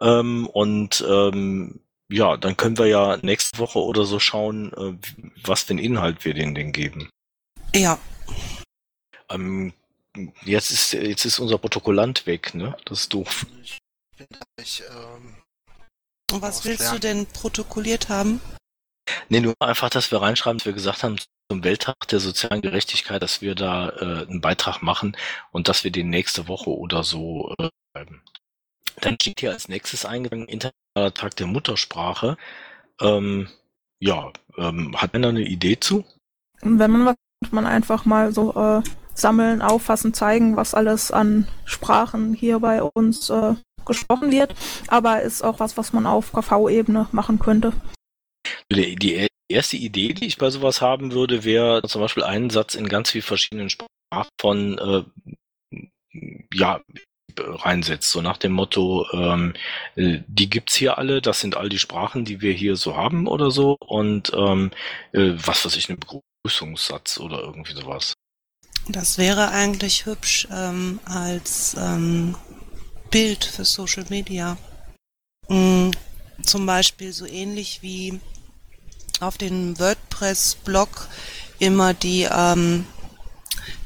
ähm, 0.00 0.46
und 0.46 1.04
ähm, 1.08 1.80
ja, 2.10 2.38
dann 2.38 2.56
können 2.56 2.78
wir 2.78 2.86
ja 2.86 3.18
nächste 3.18 3.58
Woche 3.58 3.80
oder 3.80 4.04
so 4.06 4.18
schauen, 4.18 4.72
äh, 4.72 4.96
was 5.44 5.64
für 5.64 5.70
einen 5.70 5.80
Inhalt 5.80 6.24
wir 6.24 6.32
denen 6.32 6.54
denn 6.54 6.72
geben. 6.72 7.10
Ja, 7.74 7.98
Ähm, 9.30 9.74
jetzt 10.44 10.70
ist 10.70 10.92
jetzt 10.92 11.24
ist 11.24 11.38
unser 11.38 11.58
Protokollant 11.58 12.26
weg, 12.26 12.54
ne? 12.54 12.76
Das 12.86 13.00
ist 13.00 13.12
doof. 13.12 13.46
Ich 13.62 13.78
bin 14.16 14.26
da 14.30 14.40
nicht, 14.58 14.82
ähm, 14.90 15.36
und 16.32 16.42
was 16.42 16.64
willst 16.64 16.92
du 16.92 16.98
denn 16.98 17.26
protokolliert 17.26 18.08
haben? 18.08 18.40
Nee, 19.28 19.40
nur 19.40 19.54
einfach, 19.60 19.90
dass 19.90 20.10
wir 20.10 20.20
reinschreiben, 20.20 20.58
dass 20.58 20.66
wir 20.66 20.72
gesagt 20.72 21.02
haben, 21.02 21.16
zum 21.50 21.64
Welttag 21.64 21.96
der 22.08 22.20
sozialen 22.20 22.60
Gerechtigkeit, 22.60 23.22
dass 23.22 23.40
wir 23.40 23.54
da 23.54 23.88
äh, 23.88 24.26
einen 24.28 24.40
Beitrag 24.40 24.82
machen 24.82 25.16
und 25.50 25.68
dass 25.68 25.82
wir 25.82 25.90
den 25.90 26.10
nächste 26.10 26.46
Woche 26.46 26.70
oder 26.70 27.04
so 27.04 27.54
äh, 27.58 27.70
schreiben. 27.92 28.22
Dann 29.00 29.14
steht 29.14 29.40
hier 29.40 29.52
als 29.52 29.68
nächstes 29.68 30.04
eingegangen 30.04 30.48
Internationaler 30.48 31.14
Tag 31.14 31.36
der 31.36 31.46
Muttersprache. 31.46 32.36
Ähm, 33.00 33.48
ja, 34.00 34.32
ähm, 34.56 34.94
hat 34.96 35.14
einer 35.14 35.28
eine 35.28 35.42
Idee 35.42 35.80
zu? 35.80 36.04
Und 36.60 36.78
wenn 36.78 36.90
man 36.90 37.06
was, 37.06 37.14
könnte 37.40 37.54
man 37.54 37.66
einfach 37.66 38.04
mal 38.04 38.32
so 38.32 38.54
äh, 38.54 38.82
sammeln, 39.14 39.62
auffassen, 39.62 40.12
zeigen, 40.12 40.56
was 40.56 40.74
alles 40.74 41.10
an 41.10 41.48
Sprachen 41.64 42.34
hier 42.34 42.60
bei 42.60 42.82
uns 42.82 43.30
äh, 43.30 43.54
gesprochen 43.88 44.30
wird. 44.30 44.54
Aber 44.86 45.22
ist 45.22 45.42
auch 45.42 45.58
was, 45.58 45.76
was 45.76 45.92
man 45.92 46.06
auf 46.06 46.32
KV-Ebene 46.32 47.08
machen 47.10 47.40
könnte. 47.40 47.72
Die, 48.70 48.94
die 48.94 49.26
erste 49.48 49.76
Idee, 49.76 50.12
die 50.12 50.26
ich 50.26 50.38
bei 50.38 50.50
sowas 50.50 50.80
haben 50.80 51.12
würde, 51.12 51.44
wäre 51.44 51.82
zum 51.88 52.02
Beispiel 52.02 52.22
einen 52.22 52.50
Satz 52.50 52.74
in 52.74 52.88
ganz 52.88 53.10
vielen 53.10 53.22
verschiedenen 53.22 53.70
Sprachen 53.70 54.28
von 54.40 54.78
äh, 54.78 55.04
ja 56.54 56.80
reinsetzt, 57.36 58.10
so 58.10 58.20
nach 58.20 58.36
dem 58.36 58.52
Motto, 58.52 59.06
ähm, 59.12 59.54
äh, 59.96 60.20
die 60.26 60.50
gibt's 60.50 60.74
hier 60.74 60.98
alle, 60.98 61.22
das 61.22 61.40
sind 61.40 61.56
all 61.56 61.68
die 61.68 61.78
Sprachen, 61.78 62.24
die 62.24 62.40
wir 62.40 62.52
hier 62.52 62.76
so 62.76 62.96
haben 62.96 63.26
oder 63.26 63.50
so 63.50 63.76
und 63.80 64.32
ähm, 64.34 64.70
äh, 65.12 65.34
was 65.36 65.64
weiß 65.64 65.76
ich, 65.76 65.88
ein 65.88 65.98
Begrüßungssatz 65.98 67.20
oder 67.20 67.40
irgendwie 67.40 67.74
sowas. 67.74 68.14
Das 68.88 69.18
wäre 69.18 69.50
eigentlich 69.50 70.06
hübsch 70.06 70.48
ähm, 70.50 70.98
als 71.04 71.76
ähm, 71.78 72.34
Bild 73.10 73.44
für 73.44 73.64
Social 73.64 74.04
Media. 74.08 74.56
Mm, 75.48 75.90
zum 76.42 76.66
Beispiel 76.66 77.12
so 77.12 77.26
ähnlich 77.26 77.78
wie 77.82 78.20
auf 79.20 79.38
den 79.38 79.78
WordPress-Blog 79.78 81.08
immer 81.58 81.94
die 81.94 82.28
ähm, 82.30 82.84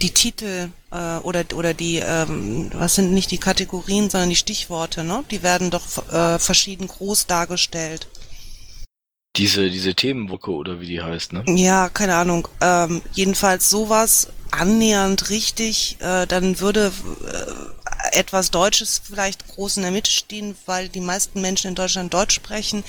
die 0.01 0.11
Titel 0.11 0.69
äh, 0.91 1.17
oder 1.19 1.45
oder 1.55 1.75
die 1.75 1.97
ähm, 1.97 2.71
was 2.75 2.97
sind 2.97 3.13
nicht 3.13 3.31
die 3.31 3.39
Kategorien, 3.39 4.11
sondern 4.11 4.31
die 4.31 4.37
Stichworte, 4.37 5.05
ne? 5.05 5.25
Die 5.31 5.43
werden 5.43 5.71
doch 5.71 6.13
äh, 6.13 6.39
verschieden 6.39 6.89
groß 6.89 7.27
dargestellt. 7.27 8.09
Diese, 9.37 9.71
diese 9.71 9.95
Themenwoche 9.95 10.51
oder 10.51 10.81
wie 10.81 10.87
die 10.87 11.01
heißt, 11.01 11.33
ne? 11.33 11.45
Ja, 11.47 11.89
keine 11.89 12.17
Ahnung. 12.17 12.49
Ähm, 12.61 13.01
jedenfalls 13.13 13.71
sowas 13.71 14.29
annähernd 14.51 15.31
richtig, 15.31 15.97
äh, 16.01 16.27
dann 16.27 16.61
würde 16.61 16.93
äh, 17.27 17.82
etwas 18.13 18.51
Deutsches 18.51 19.01
vielleicht 19.05 19.47
groß 19.49 19.79
in 19.79 19.83
der 19.83 19.93
Mitte 19.93 20.11
stehen, 20.11 20.57
weil 20.67 20.89
die 20.89 21.01
meisten 21.01 21.41
Menschen 21.41 21.69
in 21.69 21.75
Deutschland 21.75 22.13
Deutsch 22.13 22.35
sprechen, 22.35 22.85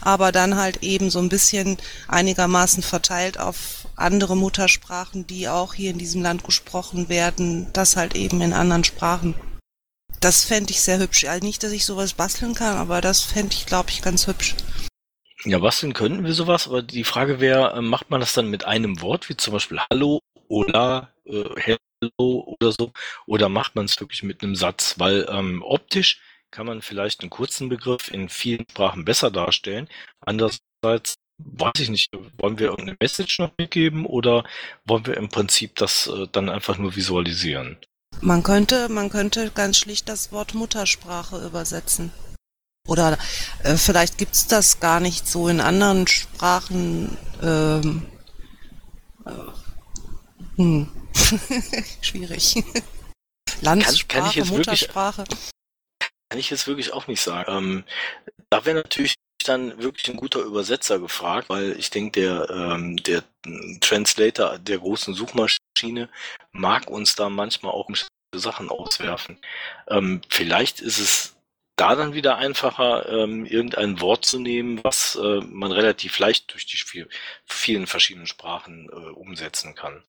aber 0.00 0.32
dann 0.32 0.56
halt 0.56 0.82
eben 0.82 1.10
so 1.10 1.18
ein 1.18 1.28
bisschen 1.28 1.78
einigermaßen 2.06 2.82
verteilt 2.82 3.38
auf 3.38 3.86
andere 3.96 4.36
Muttersprachen, 4.36 5.26
die 5.26 5.48
auch 5.48 5.74
hier 5.74 5.90
in 5.90 5.98
diesem 5.98 6.22
Land 6.22 6.44
gesprochen 6.44 7.08
werden, 7.08 7.72
das 7.72 7.96
halt 7.96 8.14
eben 8.16 8.40
in 8.40 8.52
anderen 8.52 8.84
Sprachen. 8.84 9.34
Das 10.20 10.44
fände 10.44 10.70
ich 10.72 10.80
sehr 10.80 10.98
hübsch. 10.98 11.24
Also 11.24 11.44
nicht, 11.44 11.62
dass 11.62 11.72
ich 11.72 11.84
sowas 11.84 12.14
basteln 12.14 12.54
kann, 12.54 12.76
aber 12.76 13.00
das 13.00 13.22
fände 13.22 13.54
ich, 13.54 13.66
glaube 13.66 13.90
ich, 13.90 14.02
ganz 14.02 14.26
hübsch. 14.26 14.54
Ja, 15.44 15.58
basteln 15.58 15.92
könnten 15.92 16.24
wir 16.24 16.34
sowas, 16.34 16.66
aber 16.66 16.82
die 16.82 17.04
Frage 17.04 17.38
wäre, 17.38 17.74
äh, 17.74 17.80
macht 17.80 18.10
man 18.10 18.20
das 18.20 18.32
dann 18.32 18.50
mit 18.50 18.64
einem 18.64 19.00
Wort, 19.00 19.28
wie 19.28 19.36
zum 19.36 19.52
Beispiel 19.52 19.78
Hallo 19.90 20.20
oder 20.48 21.12
äh, 21.24 21.76
oder 22.16 22.72
so, 22.72 22.92
oder 23.26 23.48
macht 23.48 23.74
man 23.74 23.86
es 23.86 23.98
wirklich 24.00 24.22
mit 24.22 24.42
einem 24.42 24.54
Satz? 24.54 24.94
Weil 24.98 25.26
ähm, 25.30 25.62
optisch 25.62 26.20
kann 26.50 26.66
man 26.66 26.82
vielleicht 26.82 27.20
einen 27.20 27.30
kurzen 27.30 27.68
Begriff 27.68 28.10
in 28.10 28.28
vielen 28.28 28.64
Sprachen 28.70 29.04
besser 29.04 29.30
darstellen. 29.30 29.88
Andererseits 30.20 31.16
weiß 31.38 31.80
ich 31.80 31.90
nicht, 31.90 32.10
wollen 32.38 32.58
wir 32.58 32.68
irgendeine 32.68 32.96
Message 33.00 33.38
noch 33.38 33.52
mitgeben 33.58 34.06
oder 34.06 34.44
wollen 34.84 35.06
wir 35.06 35.16
im 35.16 35.28
Prinzip 35.28 35.76
das 35.76 36.06
äh, 36.06 36.26
dann 36.32 36.48
einfach 36.48 36.78
nur 36.78 36.96
visualisieren? 36.96 37.76
Man 38.20 38.42
könnte, 38.42 38.88
man 38.88 39.10
könnte 39.10 39.50
ganz 39.50 39.78
schlicht 39.78 40.08
das 40.08 40.32
Wort 40.32 40.54
Muttersprache 40.54 41.44
übersetzen. 41.44 42.10
Oder 42.86 43.18
äh, 43.62 43.76
vielleicht 43.76 44.18
gibt's 44.18 44.46
das 44.46 44.80
gar 44.80 44.98
nicht 44.98 45.28
so 45.28 45.48
in 45.48 45.60
anderen 45.60 46.06
Sprachen. 46.06 47.16
Ähm, 47.42 48.06
äh, 49.26 49.30
hm. 50.56 50.88
Schwierig. 52.00 52.62
Landsprache, 53.60 54.20
kann 54.20 54.30
ich 54.30 54.36
jetzt 54.36 54.50
wirklich- 54.50 54.66
Muttersprache. 54.88 55.24
Kann 56.30 56.38
ich 56.38 56.50
jetzt 56.50 56.66
wirklich 56.66 56.92
auch 56.92 57.06
nicht 57.06 57.20
sagen. 57.20 57.50
Ähm, 57.50 57.84
da 58.50 58.64
wäre 58.64 58.76
natürlich 58.76 59.14
dann 59.44 59.80
wirklich 59.82 60.08
ein 60.08 60.16
guter 60.16 60.40
Übersetzer 60.40 60.98
gefragt, 60.98 61.48
weil 61.48 61.72
ich 61.78 61.90
denke, 61.90 62.20
der, 62.20 62.50
ähm, 62.50 62.96
der 62.98 63.24
Translator 63.80 64.58
der 64.58 64.78
großen 64.78 65.14
Suchmaschine 65.14 66.08
mag 66.52 66.88
uns 66.90 67.14
da 67.14 67.30
manchmal 67.30 67.72
auch 67.72 67.88
Sachen 68.34 68.68
auswerfen. 68.68 69.38
Ähm, 69.88 70.20
vielleicht 70.28 70.80
ist 70.80 70.98
es 70.98 71.36
da 71.76 71.94
dann 71.94 72.12
wieder 72.12 72.36
einfacher, 72.36 73.08
ähm, 73.08 73.46
irgendein 73.46 74.00
Wort 74.00 74.26
zu 74.26 74.38
nehmen, 74.38 74.80
was 74.82 75.14
äh, 75.16 75.40
man 75.40 75.72
relativ 75.72 76.18
leicht 76.18 76.52
durch 76.52 76.66
die 76.66 76.76
viel, 76.76 77.08
vielen 77.46 77.86
verschiedenen 77.86 78.26
Sprachen 78.26 78.88
äh, 78.90 78.94
umsetzen 78.94 79.74
kann. 79.74 80.02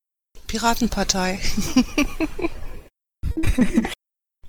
Piratenpartei. 0.46 1.38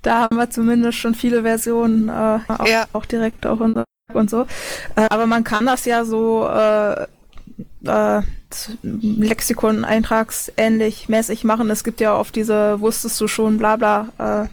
Da 0.02 0.18
haben 0.22 0.36
wir 0.36 0.50
zumindest 0.50 0.98
schon 0.98 1.14
viele 1.14 1.42
Versionen, 1.42 2.08
äh, 2.08 2.40
auch, 2.48 2.66
Ja. 2.66 2.86
auch 2.92 3.06
direkt 3.06 3.46
auf 3.46 3.60
unser 3.60 3.84
und 4.12 4.28
so. 4.28 4.42
Äh, 4.96 5.06
aber 5.10 5.26
man 5.26 5.44
kann 5.44 5.64
das 5.64 5.84
ja 5.84 6.04
so 6.04 6.46
äh, 6.48 7.04
äh, 7.86 8.22
Lexikon 8.82 9.84
eintragsähnlich 9.84 11.08
mäßig 11.08 11.44
machen. 11.44 11.70
Es 11.70 11.84
gibt 11.84 12.00
ja 12.00 12.16
oft 12.16 12.34
diese 12.34 12.80
wusstest 12.80 13.20
du 13.20 13.28
schon, 13.28 13.58
bla 13.58 13.76
bla 13.76 14.08
äh, 14.18 14.48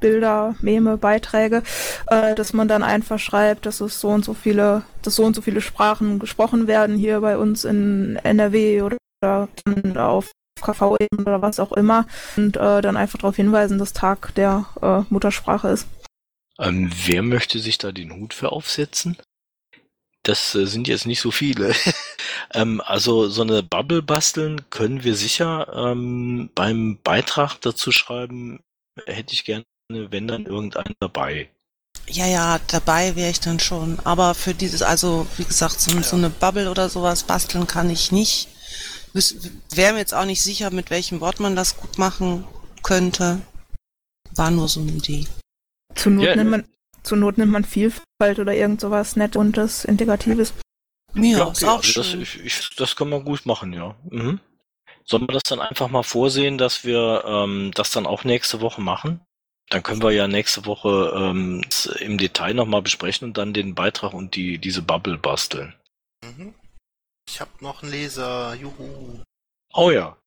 Bilder, 0.00 0.54
Meme, 0.60 0.96
Beiträge, 0.98 1.62
äh, 2.06 2.34
dass 2.34 2.52
man 2.52 2.68
dann 2.68 2.82
einfach 2.82 3.18
schreibt, 3.18 3.66
dass 3.66 3.80
es 3.80 4.00
so 4.00 4.08
und 4.08 4.24
so 4.24 4.34
viele, 4.34 4.82
dass 5.02 5.16
so 5.16 5.24
und 5.24 5.34
so 5.34 5.42
viele 5.42 5.60
Sprachen 5.60 6.20
gesprochen 6.20 6.66
werden 6.68 6.96
hier 6.96 7.20
bei 7.20 7.36
uns 7.36 7.64
in 7.64 8.16
NRW 8.22 8.82
oder 8.82 8.96
dann 9.20 9.96
auf 9.96 10.30
KV 10.62 10.96
oder 11.18 11.42
was 11.42 11.60
auch 11.60 11.72
immer 11.72 12.06
und 12.36 12.56
äh, 12.56 12.80
dann 12.80 12.96
einfach 12.96 13.18
darauf 13.18 13.36
hinweisen, 13.36 13.78
dass 13.78 13.92
Tag 13.92 14.34
der 14.34 14.66
äh, 14.80 15.02
Muttersprache 15.10 15.68
ist. 15.68 15.86
Ähm, 16.58 16.90
wer 17.06 17.22
möchte 17.22 17.58
sich 17.58 17.78
da 17.78 17.92
den 17.92 18.12
Hut 18.14 18.34
für 18.34 18.52
aufsetzen? 18.52 19.16
Das 20.22 20.54
äh, 20.54 20.66
sind 20.66 20.86
jetzt 20.88 21.06
nicht 21.06 21.20
so 21.20 21.30
viele. 21.30 21.74
ähm, 22.54 22.80
also 22.84 23.28
so 23.28 23.42
eine 23.42 23.62
Bubble 23.62 24.02
basteln 24.02 24.68
können 24.70 25.02
wir 25.04 25.16
sicher. 25.16 25.72
Ähm, 25.74 26.50
beim 26.54 26.98
Beitrag 27.02 27.56
dazu 27.60 27.90
schreiben 27.90 28.60
hätte 29.06 29.34
ich 29.34 29.44
gerne, 29.44 29.64
wenn 29.88 30.28
dann 30.28 30.46
irgendeinen 30.46 30.94
dabei. 31.00 31.50
Ja, 32.08 32.26
ja, 32.26 32.60
dabei 32.68 33.16
wäre 33.16 33.30
ich 33.30 33.40
dann 33.40 33.60
schon. 33.60 33.98
Aber 34.04 34.34
für 34.34 34.54
dieses, 34.54 34.82
also 34.82 35.26
wie 35.36 35.44
gesagt, 35.44 35.80
so, 35.80 36.00
so 36.02 36.16
eine 36.16 36.30
Bubble 36.30 36.70
oder 36.70 36.88
sowas 36.88 37.24
basteln 37.24 37.66
kann 37.66 37.90
ich 37.90 38.12
nicht. 38.12 38.48
Wäre 39.14 39.92
mir 39.92 39.98
jetzt 39.98 40.14
auch 40.14 40.24
nicht 40.24 40.42
sicher, 40.42 40.70
mit 40.70 40.90
welchem 40.90 41.20
Wort 41.20 41.40
man 41.40 41.56
das 41.56 41.76
gut 41.76 41.98
machen 41.98 42.44
könnte. 42.82 43.40
War 44.34 44.50
nur 44.50 44.68
so 44.68 44.80
eine 44.80 44.92
Idee. 44.92 45.26
Zur 45.94 46.12
Not, 46.12 46.24
Ja, 46.24 46.36
nimmt, 46.36 46.50
man, 46.50 46.64
zur 47.02 47.18
Not 47.18 47.36
nimmt 47.36 47.52
man 47.52 47.64
Vielfalt 47.64 48.38
oder 48.38 48.54
irgend 48.54 48.80
sowas 48.80 49.16
nett 49.16 49.36
und 49.36 49.56
das 49.56 49.84
Integratives. 49.84 50.54
Ja, 51.14 51.50
ist 51.50 51.64
auch 51.64 51.78
also 51.78 52.00
das, 52.00 52.10
schön. 52.10 52.22
ich, 52.22 52.40
ich, 52.40 52.70
das 52.76 52.96
kann 52.96 53.10
man 53.10 53.24
gut 53.24 53.44
machen, 53.44 53.72
ja. 53.74 53.94
Mhm. 54.08 54.40
Sollen 55.04 55.28
wir 55.28 55.34
das 55.34 55.42
dann 55.42 55.60
einfach 55.60 55.88
mal 55.88 56.04
vorsehen, 56.04 56.58
dass 56.58 56.84
wir 56.84 57.24
ähm, 57.26 57.72
das 57.74 57.90
dann 57.90 58.06
auch 58.06 58.24
nächste 58.24 58.60
Woche 58.60 58.80
machen? 58.80 59.20
Dann 59.68 59.82
können 59.82 60.02
wir 60.02 60.12
ja 60.12 60.28
nächste 60.28 60.64
Woche 60.64 61.12
ähm, 61.14 61.64
im 61.98 62.18
Detail 62.18 62.54
nochmal 62.54 62.82
besprechen 62.82 63.28
und 63.28 63.38
dann 63.38 63.52
den 63.52 63.74
Beitrag 63.74 64.14
und 64.14 64.36
die 64.36 64.58
diese 64.58 64.82
Bubble 64.82 65.18
basteln. 65.18 65.74
Ich 67.32 67.40
habe 67.40 67.50
noch 67.60 67.82
einen 67.82 67.90
Leser, 67.90 68.52
juhu, 68.52 69.22
Oh 69.72 69.90
ja. 69.90 70.18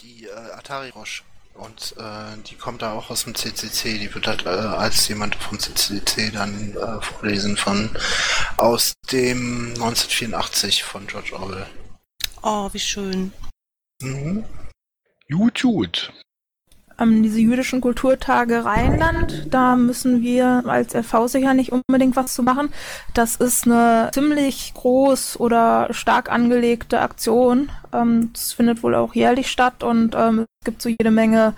die 0.00 0.24
äh, 0.24 0.30
Atari 0.30 0.88
Roche. 0.88 1.22
Und 1.52 1.94
äh, 1.98 2.38
die 2.48 2.54
kommt 2.54 2.80
da 2.80 2.94
auch 2.94 3.10
aus 3.10 3.24
dem 3.24 3.34
CCC. 3.34 3.98
Die 3.98 4.14
wird 4.14 4.26
halt 4.26 4.46
äh, 4.46 4.48
als 4.48 5.06
jemand 5.08 5.34
vom 5.34 5.58
CCC 5.58 6.30
dann 6.30 6.74
äh, 6.74 7.02
vorlesen 7.02 7.58
von 7.58 7.90
aus 8.56 8.94
dem 9.12 9.74
1984 9.74 10.82
von 10.84 11.06
George 11.06 11.34
Orwell. 11.38 11.66
Oh, 12.42 12.70
wie 12.72 12.80
schön. 12.80 13.30
Mhm. 14.00 14.46
Gut, 15.30 15.60
gut. 15.60 16.14
Ähm, 16.98 17.22
diese 17.22 17.40
jüdischen 17.40 17.80
Kulturtage 17.80 18.64
Rheinland. 18.64 19.46
Da 19.50 19.76
müssen 19.76 20.22
wir 20.22 20.62
als 20.66 20.94
LV 20.94 21.28
sicher 21.28 21.54
nicht 21.54 21.72
unbedingt 21.72 22.16
was 22.16 22.34
zu 22.34 22.42
machen. 22.42 22.68
Das 23.14 23.36
ist 23.36 23.66
eine 23.66 24.10
ziemlich 24.12 24.72
groß 24.74 25.40
oder 25.40 25.88
stark 25.90 26.30
angelegte 26.30 27.00
Aktion. 27.00 27.70
Ähm, 27.92 28.30
das 28.32 28.52
findet 28.52 28.82
wohl 28.82 28.94
auch 28.94 29.14
jährlich 29.14 29.50
statt 29.50 29.82
und 29.82 30.14
ähm, 30.14 30.46
es 30.60 30.64
gibt 30.64 30.82
so 30.82 30.88
jede 30.88 31.10
Menge 31.10 31.54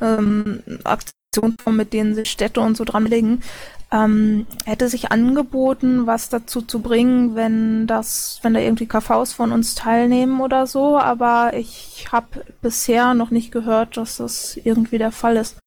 ähm, 0.00 0.62
Aktionsformen, 0.84 1.76
mit 1.76 1.92
denen 1.92 2.14
sich 2.14 2.30
Städte 2.30 2.60
und 2.60 2.76
so 2.76 2.84
dran 2.84 3.06
legen. 3.06 3.42
Ähm, 3.92 4.46
hätte 4.64 4.88
sich 4.88 5.12
angeboten, 5.12 6.06
was 6.06 6.28
dazu 6.28 6.60
zu 6.60 6.80
bringen, 6.80 7.36
wenn 7.36 7.86
das, 7.86 8.40
wenn 8.42 8.54
da 8.54 8.60
irgendwie 8.60 8.86
KVs 8.86 9.32
von 9.32 9.52
uns 9.52 9.76
teilnehmen 9.76 10.40
oder 10.40 10.66
so, 10.66 10.98
aber 10.98 11.52
ich 11.54 12.08
habe 12.10 12.44
bisher 12.62 13.14
noch 13.14 13.30
nicht 13.30 13.52
gehört, 13.52 13.96
dass 13.96 14.16
das 14.16 14.56
irgendwie 14.56 14.98
der 14.98 15.12
Fall 15.12 15.36
ist. 15.36 15.58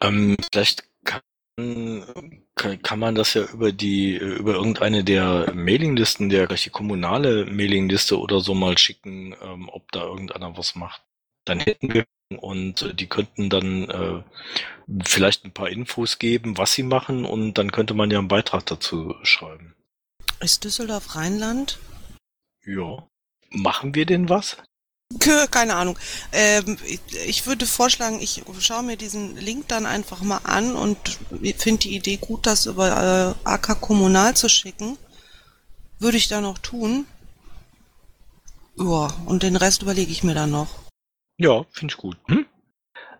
Ähm, 0.00 0.36
vielleicht 0.52 0.84
kann, 1.04 1.20
kann, 2.54 2.80
kann 2.80 2.98
man 3.00 3.16
das 3.16 3.34
ja 3.34 3.42
über 3.52 3.72
die, 3.72 4.16
über 4.18 4.54
irgendeine 4.54 5.02
der 5.02 5.52
Mailinglisten, 5.52 6.28
der 6.28 6.46
die 6.46 6.70
kommunale 6.70 7.44
Mailingliste 7.46 8.20
oder 8.20 8.38
so 8.38 8.54
mal 8.54 8.78
schicken, 8.78 9.34
ähm, 9.42 9.68
ob 9.68 9.90
da 9.90 10.04
irgendeiner 10.04 10.56
was 10.56 10.76
macht. 10.76 11.02
Dann 11.44 11.58
hätten 11.58 11.92
wir 11.92 12.04
und 12.38 12.98
die 12.98 13.06
könnten 13.06 13.50
dann 13.50 13.88
äh, 13.88 14.22
vielleicht 15.04 15.44
ein 15.44 15.52
paar 15.52 15.68
Infos 15.68 16.18
geben, 16.18 16.58
was 16.58 16.72
sie 16.72 16.82
machen 16.82 17.24
und 17.24 17.54
dann 17.54 17.72
könnte 17.72 17.94
man 17.94 18.10
ja 18.10 18.18
einen 18.18 18.28
Beitrag 18.28 18.66
dazu 18.66 19.14
schreiben. 19.22 19.74
Ist 20.40 20.64
Düsseldorf 20.64 21.14
Rheinland? 21.14 21.78
Ja. 22.64 23.06
Machen 23.50 23.94
wir 23.94 24.04
denn 24.04 24.28
was? 24.28 24.56
Keine 25.50 25.74
Ahnung. 25.74 25.98
Ähm, 26.32 26.76
ich 27.26 27.46
würde 27.46 27.66
vorschlagen, 27.66 28.20
ich 28.20 28.42
schaue 28.60 28.82
mir 28.82 28.96
diesen 28.96 29.36
Link 29.36 29.68
dann 29.68 29.86
einfach 29.86 30.22
mal 30.22 30.40
an 30.44 30.74
und 30.74 30.98
finde 31.56 31.82
die 31.82 31.96
Idee 31.96 32.16
gut, 32.16 32.46
das 32.46 32.66
über 32.66 33.36
äh, 33.44 33.48
AK 33.48 33.80
Kommunal 33.80 34.34
zu 34.34 34.48
schicken. 34.48 34.98
Würde 35.98 36.16
ich 36.16 36.28
dann 36.28 36.44
auch 36.44 36.58
tun. 36.58 37.06
Ja, 38.76 39.08
und 39.26 39.42
den 39.42 39.56
Rest 39.56 39.82
überlege 39.82 40.10
ich 40.10 40.24
mir 40.24 40.34
dann 40.34 40.50
noch. 40.50 40.68
Ja, 41.38 41.64
finde 41.70 41.92
ich 41.92 41.98
gut. 41.98 42.16
Hm? 42.26 42.46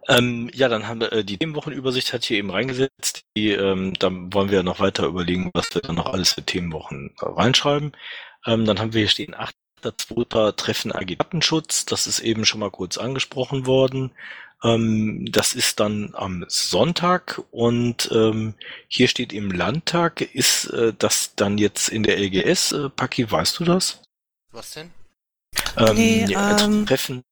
Ähm, 0.08 0.50
ja, 0.52 0.68
dann 0.68 0.86
haben 0.86 1.00
wir 1.00 1.12
äh, 1.12 1.24
die 1.24 1.38
Themenwochenübersicht 1.38 2.12
hat 2.12 2.24
hier 2.24 2.38
eben 2.38 2.50
reingesetzt. 2.50 3.22
Die, 3.36 3.50
ähm, 3.50 3.94
dann 3.94 4.32
wollen 4.34 4.50
wir 4.50 4.62
noch 4.62 4.80
weiter 4.80 5.06
überlegen, 5.06 5.50
was 5.54 5.74
wir 5.74 5.82
dann 5.82 5.96
noch 5.96 6.12
alles 6.12 6.34
für 6.34 6.42
Themenwochen 6.42 7.14
äh, 7.20 7.24
reinschreiben. 7.26 7.92
Ähm, 8.46 8.64
dann 8.66 8.78
haben 8.78 8.92
wir 8.92 9.00
hier 9.00 9.08
stehen 9.08 9.34
8.2. 9.82 10.56
Treffen 10.56 10.92
AG 10.92 11.16
Datenschutz. 11.18 11.86
Das 11.86 12.06
ist 12.06 12.20
eben 12.20 12.44
schon 12.44 12.60
mal 12.60 12.70
kurz 12.70 12.98
angesprochen 12.98 13.66
worden. 13.66 14.10
Ähm, 14.62 15.26
das 15.30 15.54
ist 15.54 15.80
dann 15.80 16.10
am 16.14 16.44
Sonntag 16.48 17.40
und 17.50 18.10
ähm, 18.12 18.54
hier 18.88 19.08
steht 19.08 19.32
im 19.32 19.50
Landtag, 19.50 20.20
ist 20.20 20.66
äh, 20.66 20.92
das 20.98 21.34
dann 21.34 21.58
jetzt 21.58 21.88
in 21.88 22.02
der 22.02 22.18
LGS? 22.18 22.72
Äh, 22.72 22.88
Paki, 22.90 23.30
weißt 23.30 23.58
du 23.58 23.64
das? 23.64 24.02
Was 24.52 24.70
denn? 24.72 24.90
Ähm, 25.76 25.96
Nee, 25.96 26.24
ja, 26.28 26.58
ähm, 26.64 26.86
Treffen 26.86 27.22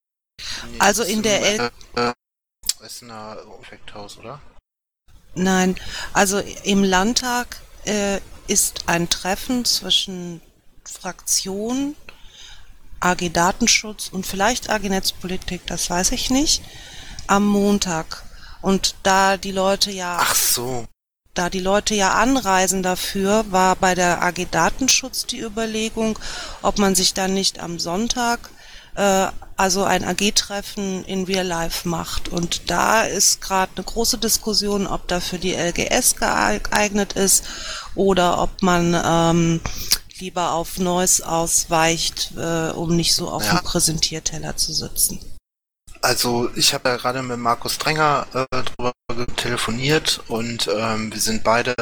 Nee, 0.70 0.78
Also 0.78 1.02
in 1.04 1.22
der 1.22 1.54
im, 1.54 1.61
L- 1.61 1.70
äh, 1.96 2.12
Essener 2.82 3.38
Effekthaus, 3.60 4.18
oder? 4.18 4.40
Nein, 5.34 5.76
also 6.12 6.40
im 6.64 6.84
Landtag 6.84 7.60
äh, 7.84 8.20
ist 8.46 8.84
ein 8.86 9.08
Treffen 9.08 9.64
zwischen 9.64 10.40
Fraktion, 10.84 11.96
AG 13.00 13.30
Datenschutz 13.32 14.08
und 14.08 14.26
vielleicht 14.26 14.70
AG 14.70 14.82
Netzpolitik, 14.88 15.66
das 15.66 15.88
weiß 15.88 16.12
ich 16.12 16.30
nicht, 16.30 16.62
am 17.26 17.46
Montag. 17.46 18.24
Und 18.60 18.94
da 19.02 19.36
die 19.36 19.52
Leute 19.52 19.90
ja, 19.90 20.18
Ach 20.20 20.34
so. 20.34 20.86
da 21.34 21.50
die 21.50 21.60
Leute 21.60 21.94
ja 21.94 22.12
anreisen 22.12 22.82
dafür, 22.82 23.44
war 23.50 23.74
bei 23.76 23.94
der 23.94 24.22
AG 24.22 24.46
Datenschutz 24.50 25.26
die 25.26 25.40
Überlegung, 25.40 26.18
ob 26.62 26.78
man 26.78 26.94
sich 26.94 27.14
dann 27.14 27.34
nicht 27.34 27.58
am 27.58 27.78
Sonntag 27.78 28.50
äh, 28.94 29.28
also 29.57 29.85
ein 29.85 30.05
AG-Treffen 30.05 31.05
in 31.05 31.24
Real 31.24 31.46
Life 31.46 31.88
macht. 31.88 32.28
Und 32.28 32.70
da 32.70 33.02
ist 33.02 33.40
gerade 33.40 33.72
eine 33.76 33.85
große 33.85 34.18
Diskussion, 34.18 34.87
ob 34.87 35.07
da 35.09 35.20
für 35.20 35.38
die 35.38 35.55
LGS 35.55 36.16
geeignet 36.16 37.12
ist 37.12 37.44
oder 37.94 38.40
ob 38.40 38.62
man 38.62 39.00
ähm, 39.05 39.61
lieber 40.18 40.52
auf 40.52 40.78
Neues 40.78 41.20
ausweicht, 41.20 42.33
äh, 42.37 42.70
um 42.70 42.96
nicht 42.96 43.14
so 43.14 43.28
auf 43.31 43.44
Ja. 43.44 43.55
dem 43.59 43.64
Präsentierteller 43.64 44.57
zu 44.57 44.72
sitzen. 44.72 45.20
Also 46.00 46.50
ich 46.57 46.74
habe 46.74 46.88
ja 46.88 46.96
gerade 46.96 47.22
mit 47.22 47.38
Markus 47.38 47.78
Drenger 47.78 48.26
äh, 48.35 48.62
drüber 48.62 48.92
telefoniert 49.37 50.20
und 50.28 50.68
ähm, 50.74 51.12
wir 51.12 51.20
sind 51.20 51.44
beide 51.44 51.74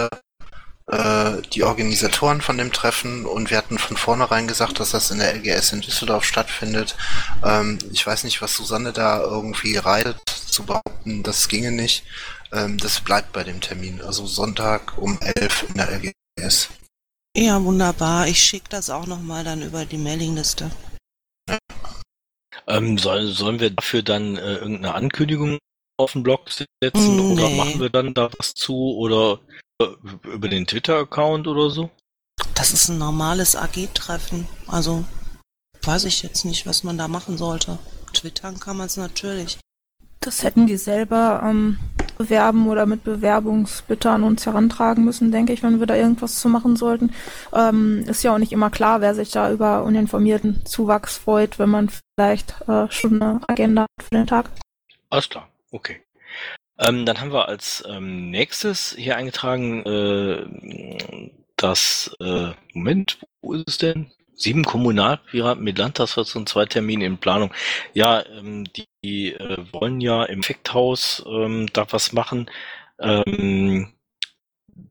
äh, 0.91 1.43
die 1.53 1.63
Organisatoren 1.63 2.41
von 2.41 2.59
dem 2.59 2.73
Treffen 2.73 3.25
und 3.25 3.51
wir 3.51 3.57
hatten 3.59 3.79
von 3.79 3.97
vornherein 3.97 4.49
gesagt, 4.49 4.81
dass 4.81 4.91
das 4.91 5.11
in 5.11 5.19
der 5.19 5.35
LGS 5.35 5.73
in 5.73 5.81
Düsseldorf 5.81 6.25
stattfindet. 6.25 6.97
Ähm, 7.45 7.79
ich 7.93 8.07
weiß 8.07 8.25
nicht, 8.25 8.43
was 8.43 8.57
Susanne 8.57 8.93
da 8.93 9.21
irgendwie 9.21 9.77
reitet, 9.77 10.19
zu 10.27 10.65
behaupten, 10.65 11.23
das 11.23 11.49
ginge 11.49 11.71
nicht. 11.71 12.05
Ähm, 12.53 12.79
das 12.79 13.01
bleibt 13.01 13.33
bei 13.33 13.45
dem 13.45 13.61
Termin, 13.61 14.03
also 14.03 14.27
Sonntag 14.27 14.99
um 14.99 15.19
11 15.21 15.67
in 15.69 15.75
der 15.75 16.13
LGS. 16.39 16.69
Ja, 17.37 17.63
wunderbar. 17.63 18.27
Ich 18.27 18.43
schicke 18.43 18.69
das 18.71 18.91
auch 18.91 19.07
nochmal 19.07 19.45
dann 19.45 19.63
über 19.63 19.85
die 19.85 19.99
Mailingliste. 19.99 20.71
Ähm, 22.67 22.99
soll, 22.99 23.29
sollen 23.29 23.61
wir 23.61 23.71
dafür 23.71 24.03
dann 24.03 24.37
äh, 24.37 24.57
irgendeine 24.57 24.95
Ankündigung 24.95 25.59
auf 25.97 26.13
den 26.13 26.23
Blog 26.23 26.51
setzen 26.51 27.17
Mm, 27.17 27.33
oder 27.33 27.49
nee. 27.49 27.57
machen 27.57 27.81
wir 27.81 27.91
dann 27.91 28.15
da 28.15 28.31
was 28.39 28.55
zu 28.55 28.75
oder 28.97 29.41
über 30.25 30.49
den 30.49 30.67
Twitter-Account 30.67 31.47
oder 31.47 31.71
so? 31.71 31.91
Das 32.55 32.73
ist 32.73 32.89
ein 32.89 32.99
normales 32.99 33.57
AG-Treffen. 33.57 34.47
Also 34.67 35.05
weiß 35.83 36.05
ich 36.05 36.23
jetzt 36.23 36.45
nicht, 36.45 36.67
was 36.67 36.85
man 36.85 36.99
da 36.99 37.09
machen 37.09 37.39
sollte. 37.39 37.79
Twittern 38.13 38.59
kann 38.61 38.77
man 38.77 38.87
es 38.87 38.97
natürlich. 38.97 39.59
Das 40.21 40.43
hätten 40.43 40.67
die 40.67 40.77
selber 40.77 41.41
ähm, 41.43 41.79
bewerben 42.19 42.69
oder 42.69 42.85
mit 42.85 43.05
Bewerbungsbitte 43.05 44.11
an 44.11 44.23
uns 44.23 44.45
herantragen 44.45 45.03
müssen, 45.03 45.33
denke 45.33 45.55
ich, 45.55 45.63
wenn 45.63 45.81
wir 45.81 45.87
da 45.87 45.97
irgendwas 45.97 46.39
zu 46.39 46.51
machen 46.51 46.77
sollten. 46.77 47.15
Ähm, 47.55 48.05
ist 48.07 48.23
ja 48.23 48.35
auch 48.35 48.39
nicht 48.39 48.53
immer 48.53 48.69
klar, 48.69 49.01
wer 49.01 49.15
sich 49.15 49.31
da 49.31 49.51
über 49.51 49.83
uninformierten 49.85 50.67
Zuwachs 50.67 51.17
freut, 51.17 51.59
wenn 51.59 51.71
man 51.71 51.91
vielleicht 52.19 52.55
äh, 52.69 52.91
schon 52.91 53.23
eine 53.23 53.41
Agenda 53.49 53.83
hat 53.83 54.05
für 54.05 54.15
den 54.15 54.27
Tag. 54.27 54.51
Alles 55.09 55.31
klar, 55.31 55.49
okay. 55.71 56.03
Ähm, 56.81 57.05
dann 57.05 57.21
haben 57.21 57.33
wir 57.33 57.49
als 57.49 57.85
ähm, 57.87 58.31
nächstes 58.31 58.95
hier 58.97 59.17
eingetragen, 59.17 59.85
äh, 59.85 61.31
das, 61.57 62.17
äh, 62.21 62.53
Moment, 62.73 63.19
wo 63.43 63.53
ist 63.53 63.69
es 63.69 63.79
denn? 63.79 64.11
Sieben 64.35 64.65
Kommunalpiraten 64.65 65.63
mit 65.63 65.77
Landtagsfahrt 65.77 66.35
und 66.35 66.49
zwei 66.49 66.65
Termine 66.65 67.05
in 67.05 67.19
Planung. 67.19 67.53
Ja, 67.93 68.25
ähm, 68.27 68.65
die, 68.73 68.87
die 69.05 69.33
äh, 69.35 69.59
wollen 69.73 70.01
ja 70.01 70.25
im 70.25 70.41
Effekthaus 70.41 71.23
ähm, 71.29 71.67
da 71.75 71.87
was 71.93 72.15
machen. 72.15 72.51
Ähm, 72.99 73.93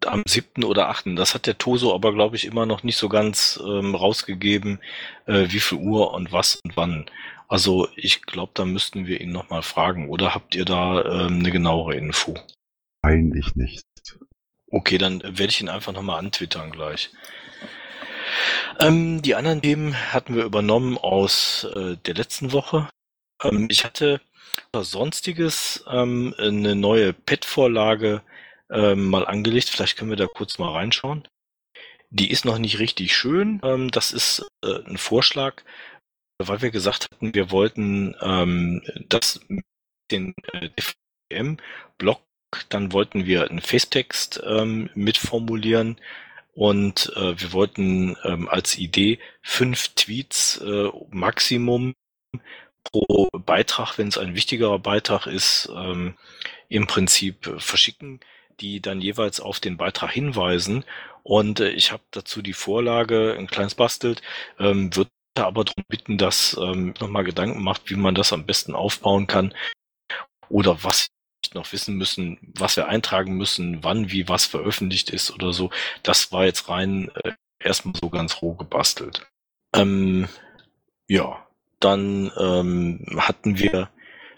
am 0.06 0.24
siebten 0.28 0.64
oder 0.64 0.90
achten. 0.90 1.16
Das 1.16 1.34
hat 1.34 1.46
der 1.46 1.58
Toso 1.58 1.94
aber, 1.94 2.14
glaube 2.14 2.36
ich, 2.36 2.46
immer 2.46 2.66
noch 2.66 2.84
nicht 2.84 2.98
so 2.98 3.10
ganz 3.10 3.60
ähm, 3.64 3.96
rausgegeben, 3.96 4.80
äh, 5.26 5.46
wie 5.50 5.60
viel 5.60 5.78
Uhr 5.78 6.14
und 6.14 6.32
was 6.32 6.60
und 6.64 6.78
wann. 6.78 7.06
Also 7.48 7.88
ich 7.96 8.22
glaube, 8.22 8.52
da 8.54 8.66
müssten 8.66 9.08
wir 9.08 9.22
ihn 9.22 9.32
nochmal 9.32 9.64
fragen. 9.64 10.10
Oder 10.10 10.36
habt 10.36 10.56
ihr 10.56 10.66
da 10.66 11.04
ähm, 11.04 11.40
eine 11.40 11.52
genauere 11.52 11.96
Info? 11.96 12.36
Eigentlich 13.02 13.56
nicht. 13.56 13.86
Okay, 14.72 14.98
dann 14.98 15.22
werde 15.24 15.48
ich 15.48 15.62
ihn 15.62 15.70
einfach 15.70 15.94
nochmal 15.94 16.20
antwittern 16.20 16.70
gleich. 16.72 17.10
Ähm, 18.80 19.22
die 19.22 19.36
anderen 19.36 19.62
Themen 19.62 19.96
hatten 20.14 20.36
wir 20.36 20.44
übernommen 20.44 20.98
aus 20.98 21.66
äh, 21.76 21.98
der 21.98 22.14
letzten 22.14 22.52
Woche. 22.52 22.88
Ähm, 23.44 23.68
ich 23.70 23.84
hatte 23.84 24.22
Sonstiges 24.76 25.84
ähm, 25.90 26.36
eine 26.38 26.76
neue 26.76 27.14
Pet-Vorlage 27.14 28.22
ähm, 28.72 29.10
mal 29.10 29.26
angelegt. 29.26 29.70
Vielleicht 29.70 29.98
können 29.98 30.10
wir 30.10 30.18
da 30.18 30.28
kurz 30.28 30.58
mal 30.60 30.72
reinschauen. 30.72 31.28
Die 32.10 32.32
ist 32.32 32.46
noch 32.46 32.58
nicht 32.58 32.80
richtig 32.80 33.16
schön. 33.16 33.62
Ähm, 33.64 33.92
das 33.92 34.12
ist 34.12 34.46
äh, 34.64 34.84
ein 34.86 34.98
Vorschlag, 34.98 35.64
weil 36.40 36.62
wir 36.62 36.72
gesagt 36.72 37.06
hatten, 37.12 37.34
wir 37.36 37.52
wollten 37.52 38.16
ähm, 38.22 38.82
das 39.08 39.40
den 40.12 40.34
äh, 40.54 40.70
DVM-Block, 41.32 42.22
dann 42.70 42.94
wollten 42.94 43.26
wir 43.26 43.50
einen 43.50 43.62
Facetext 43.62 44.42
ähm, 44.44 44.90
mitformulieren 44.96 46.00
und 46.54 47.12
äh, 47.16 47.40
wir 47.40 47.54
wollten 47.54 48.18
ähm, 48.24 48.50
als 48.50 48.78
Idee 48.78 49.20
fünf 49.44 49.90
Tweets 49.90 50.58
äh, 50.62 50.90
Maximum 51.12 51.94
pro 52.84 53.30
Beitrag, 53.32 53.98
wenn 53.98 54.08
es 54.08 54.18
ein 54.18 54.36
wichtigerer 54.36 54.80
Beitrag 54.80 55.28
ist, 55.28 55.70
ähm, 55.76 56.18
im 56.70 56.88
Prinzip 56.88 57.56
verschicken, 57.60 58.20
die 58.62 58.82
dann 58.82 59.02
jeweils 59.02 59.40
auf 59.40 59.60
den 59.60 59.78
Beitrag 59.78 60.12
hinweisen. 60.12 60.86
Und 61.24 61.60
äh, 61.60 61.70
ich 61.70 61.92
habe 61.92 62.04
dazu 62.12 62.42
die 62.42 62.54
Vorlage, 62.54 63.36
ein 63.38 63.48
kleines 63.48 63.76
Bastelt, 63.76 64.22
ähm, 64.60 64.96
würde 64.96 65.12
aber 65.38 65.64
darum 65.64 65.84
bitten, 65.88 66.18
dass 66.18 66.58
ähm, 66.60 66.94
nochmal 67.00 67.24
Gedanken 67.24 67.64
macht, 67.64 67.90
wie 67.90 67.96
man 67.96 68.16
das 68.16 68.34
am 68.34 68.46
besten 68.46 68.76
aufbauen 68.76 69.28
kann 69.28 69.54
oder 70.50 70.84
was 70.84 71.08
noch 71.54 71.72
wissen 71.72 71.96
müssen, 71.96 72.38
was 72.42 72.76
wir 72.76 72.88
eintragen 72.88 73.36
müssen, 73.38 73.84
wann 73.84 74.12
wie 74.12 74.28
was 74.28 74.46
veröffentlicht 74.46 75.10
ist 75.10 75.32
oder 75.32 75.54
so. 75.54 75.72
Das 76.04 76.32
war 76.32 76.46
jetzt 76.46 76.70
rein 76.70 77.12
äh, 77.24 77.34
erstmal 77.60 77.96
so 77.96 78.10
ganz 78.10 78.42
roh 78.42 78.54
gebastelt. 78.54 79.28
Ähm, 79.74 80.28
ja, 81.08 81.48
dann 81.80 82.32
ähm, 82.38 83.06
hatten 83.18 83.58
wir, 83.58 83.90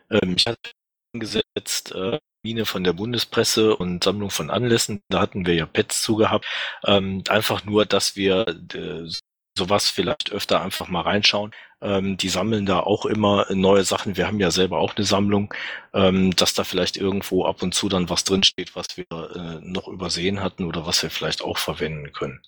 ähm, 0.10 0.36
ich 0.38 0.46
hatte 0.46 0.72
gesetzt, 1.14 1.92
äh, 1.92 2.20
Mine 2.44 2.66
von 2.66 2.84
der 2.84 2.94
Bundespresse 2.94 3.76
und 3.76 4.04
Sammlung 4.04 4.30
von 4.30 4.50
Anlässen, 4.50 5.02
da 5.10 5.20
hatten 5.20 5.46
wir 5.46 5.54
ja 5.54 5.66
Pets 5.66 6.02
zugehabt. 6.02 6.46
Ähm, 6.86 7.24
einfach 7.30 7.64
nur, 7.66 7.86
dass 7.86 8.16
wir 8.16 8.48
äh, 8.74 9.10
sowas 9.58 9.90
vielleicht 9.90 10.32
öfter 10.32 10.62
einfach 10.62 10.88
mal 10.88 11.02
reinschauen. 11.02 11.52
Ähm, 11.82 12.18
die 12.18 12.30
sammeln 12.30 12.66
da 12.66 12.80
auch 12.80 13.06
immer 13.06 13.46
neue 13.54 13.84
Sachen. 13.84 14.18
Wir 14.18 14.28
haben 14.28 14.40
ja 14.40 14.52
selber 14.52 14.80
auch 14.80 14.96
eine 14.96 15.06
Sammlung, 15.06 15.54
ähm, 15.94 16.36
dass 16.36 16.54
da 16.54 16.64
vielleicht 16.64 16.98
irgendwo 16.98 17.46
ab 17.46 17.62
und 17.62 17.74
zu 17.74 17.90
dann 17.90 18.10
was 18.10 18.24
drinsteht, 18.24 18.76
was 18.76 18.88
wir 18.96 19.06
äh, 19.12 19.66
noch 19.66 19.88
übersehen 19.88 20.42
hatten 20.42 20.66
oder 20.66 20.86
was 20.86 21.04
wir 21.04 21.10
vielleicht 21.10 21.44
auch 21.44 21.58
verwenden 21.58 22.12
können. 22.14 22.42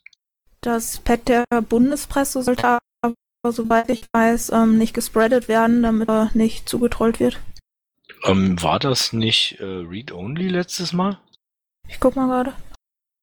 Das 0.62 1.00
Pad 1.00 1.28
der 1.28 1.46
Bundespresse 1.68 2.41
sollte 2.41 2.80
aber, 3.02 3.16
soweit 3.52 3.89
ich 3.89 4.06
weiß, 4.14 4.52
ähm, 4.52 4.78
nicht 4.78 4.94
gespreadet 4.94 5.48
werden, 5.48 5.84
damit 5.84 6.08
er 6.08 6.32
nicht 6.34 6.70
zugetrollt 6.70 7.20
wird. 7.20 7.39
Ähm, 8.24 8.61
war 8.61 8.80
das 8.80 9.13
nicht 9.13 9.59
äh, 9.59 9.65
Read-Only 9.65 10.47
letztes 10.47 10.93
Mal? 10.93 11.19
Ich 11.88 11.99
guck 11.99 12.15
mal 12.15 12.28
gerade. 12.28 12.53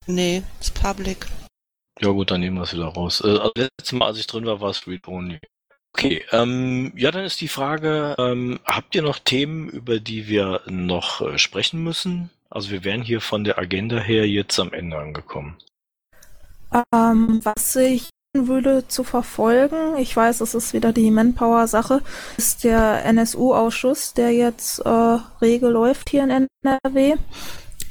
Nee, 0.06 0.42
ist 0.60 0.74
public. 0.74 1.26
Ja 2.00 2.08
gut, 2.10 2.30
dann 2.30 2.40
nehmen 2.40 2.56
wir 2.56 2.62
es 2.62 2.72
wieder 2.72 2.86
raus. 2.86 3.20
Äh, 3.22 3.28
also 3.28 3.52
letztes 3.56 3.92
Mal, 3.92 4.06
als 4.06 4.18
ich 4.18 4.26
drin 4.26 4.46
war, 4.46 4.60
war 4.60 4.70
es 4.70 4.86
Read-Only. 4.86 5.40
Okay, 5.92 6.24
ähm, 6.30 6.92
ja, 6.96 7.10
dann 7.10 7.24
ist 7.24 7.40
die 7.40 7.48
Frage, 7.48 8.14
ähm, 8.18 8.60
habt 8.64 8.94
ihr 8.94 9.02
noch 9.02 9.18
Themen, 9.18 9.68
über 9.68 9.98
die 9.98 10.28
wir 10.28 10.62
noch 10.66 11.20
äh, 11.20 11.38
sprechen 11.38 11.82
müssen? 11.82 12.30
Also 12.48 12.70
wir 12.70 12.84
wären 12.84 13.02
hier 13.02 13.20
von 13.20 13.44
der 13.44 13.58
Agenda 13.58 13.98
her 13.98 14.28
jetzt 14.28 14.58
am 14.58 14.72
Ende 14.72 14.98
angekommen. 14.98 15.56
Ähm, 16.92 17.40
was 17.42 17.76
ich 17.76 18.08
würde 18.32 18.86
zu 18.86 19.02
verfolgen, 19.02 19.96
ich 19.98 20.14
weiß, 20.14 20.40
es 20.40 20.54
ist 20.54 20.72
wieder 20.72 20.92
die 20.92 21.10
Manpower-Sache, 21.10 22.02
ist 22.36 22.64
der 22.64 23.04
NSU-Ausschuss, 23.04 24.14
der 24.14 24.32
jetzt 24.32 24.78
äh, 24.80 25.18
rege 25.40 25.68
läuft 25.68 26.10
hier 26.10 26.24
in 26.24 26.46
NRW. 26.64 27.16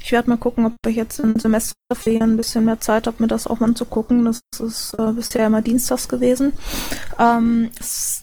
Ich 0.02 0.12
werde 0.12 0.30
mal 0.30 0.38
gucken, 0.38 0.64
ob 0.64 0.74
ich 0.86 0.96
jetzt 0.96 1.20
in 1.20 1.38
Semesterferien 1.38 2.22
ein 2.22 2.36
bisschen 2.38 2.64
mehr 2.64 2.80
Zeit 2.80 3.06
habe, 3.06 3.18
mir 3.22 3.28
das 3.28 3.46
auch 3.46 3.60
mal 3.60 3.74
zu 3.74 3.84
gucken. 3.84 4.24
Das 4.24 4.40
ist 4.58 4.94
äh, 4.94 5.12
bisher 5.12 5.46
immer 5.46 5.60
dienstags 5.60 6.08
gewesen. 6.08 6.54
Ähm, 7.18 7.70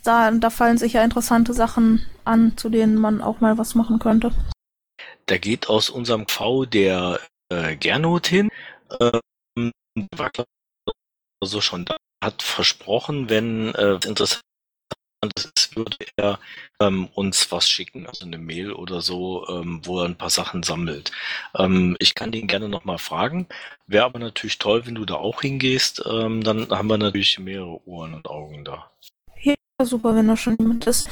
da, 0.03 0.31
da 0.31 0.49
fallen 0.49 0.79
sicher 0.79 1.03
interessante 1.03 1.53
Sachen 1.53 2.03
an, 2.25 2.57
zu 2.57 2.69
denen 2.69 2.95
man 2.95 3.21
auch 3.21 3.41
mal 3.41 3.59
was 3.59 3.75
machen 3.75 3.99
könnte. 3.99 4.31
Da 5.27 5.37
geht 5.37 5.69
aus 5.69 5.89
unserem 5.91 6.27
V 6.27 6.65
der 6.65 7.19
äh, 7.49 7.75
Gernot 7.75 8.25
hin. 8.27 8.49
Ähm, 8.99 9.71
war 10.15 10.31
also 11.41 11.61
schon 11.61 11.85
da, 11.85 11.95
hat 12.23 12.41
versprochen, 12.41 13.29
wenn 13.29 13.73
äh, 13.75 13.93
interessant 14.05 14.41
ist, 15.35 15.75
würde 15.75 15.97
er 16.15 16.39
ähm, 16.79 17.07
uns 17.13 17.51
was 17.51 17.69
schicken, 17.69 18.07
also 18.07 18.25
eine 18.25 18.37
Mail 18.37 18.71
oder 18.71 19.01
so, 19.01 19.47
ähm, 19.49 19.81
wo 19.83 19.99
er 19.99 20.05
ein 20.05 20.17
paar 20.17 20.29
Sachen 20.29 20.63
sammelt. 20.63 21.11
Ähm, 21.55 21.95
ich 21.99 22.15
kann 22.15 22.31
den 22.31 22.47
gerne 22.47 22.69
nochmal 22.69 22.99
fragen. 22.99 23.47
Wäre 23.87 24.05
aber 24.05 24.19
natürlich 24.19 24.57
toll, 24.57 24.85
wenn 24.85 24.95
du 24.95 25.05
da 25.05 25.15
auch 25.15 25.41
hingehst. 25.41 26.03
Ähm, 26.05 26.43
dann 26.43 26.69
haben 26.69 26.87
wir 26.87 26.97
natürlich 26.97 27.39
mehrere 27.39 27.85
Ohren 27.87 28.13
und 28.13 28.27
Augen 28.27 28.63
da. 28.63 28.91
Ja, 29.41 29.55
super, 29.83 30.15
wenn 30.15 30.27
da 30.27 30.37
schon 30.37 30.57
jemand 30.59 30.85
ist. 30.87 31.09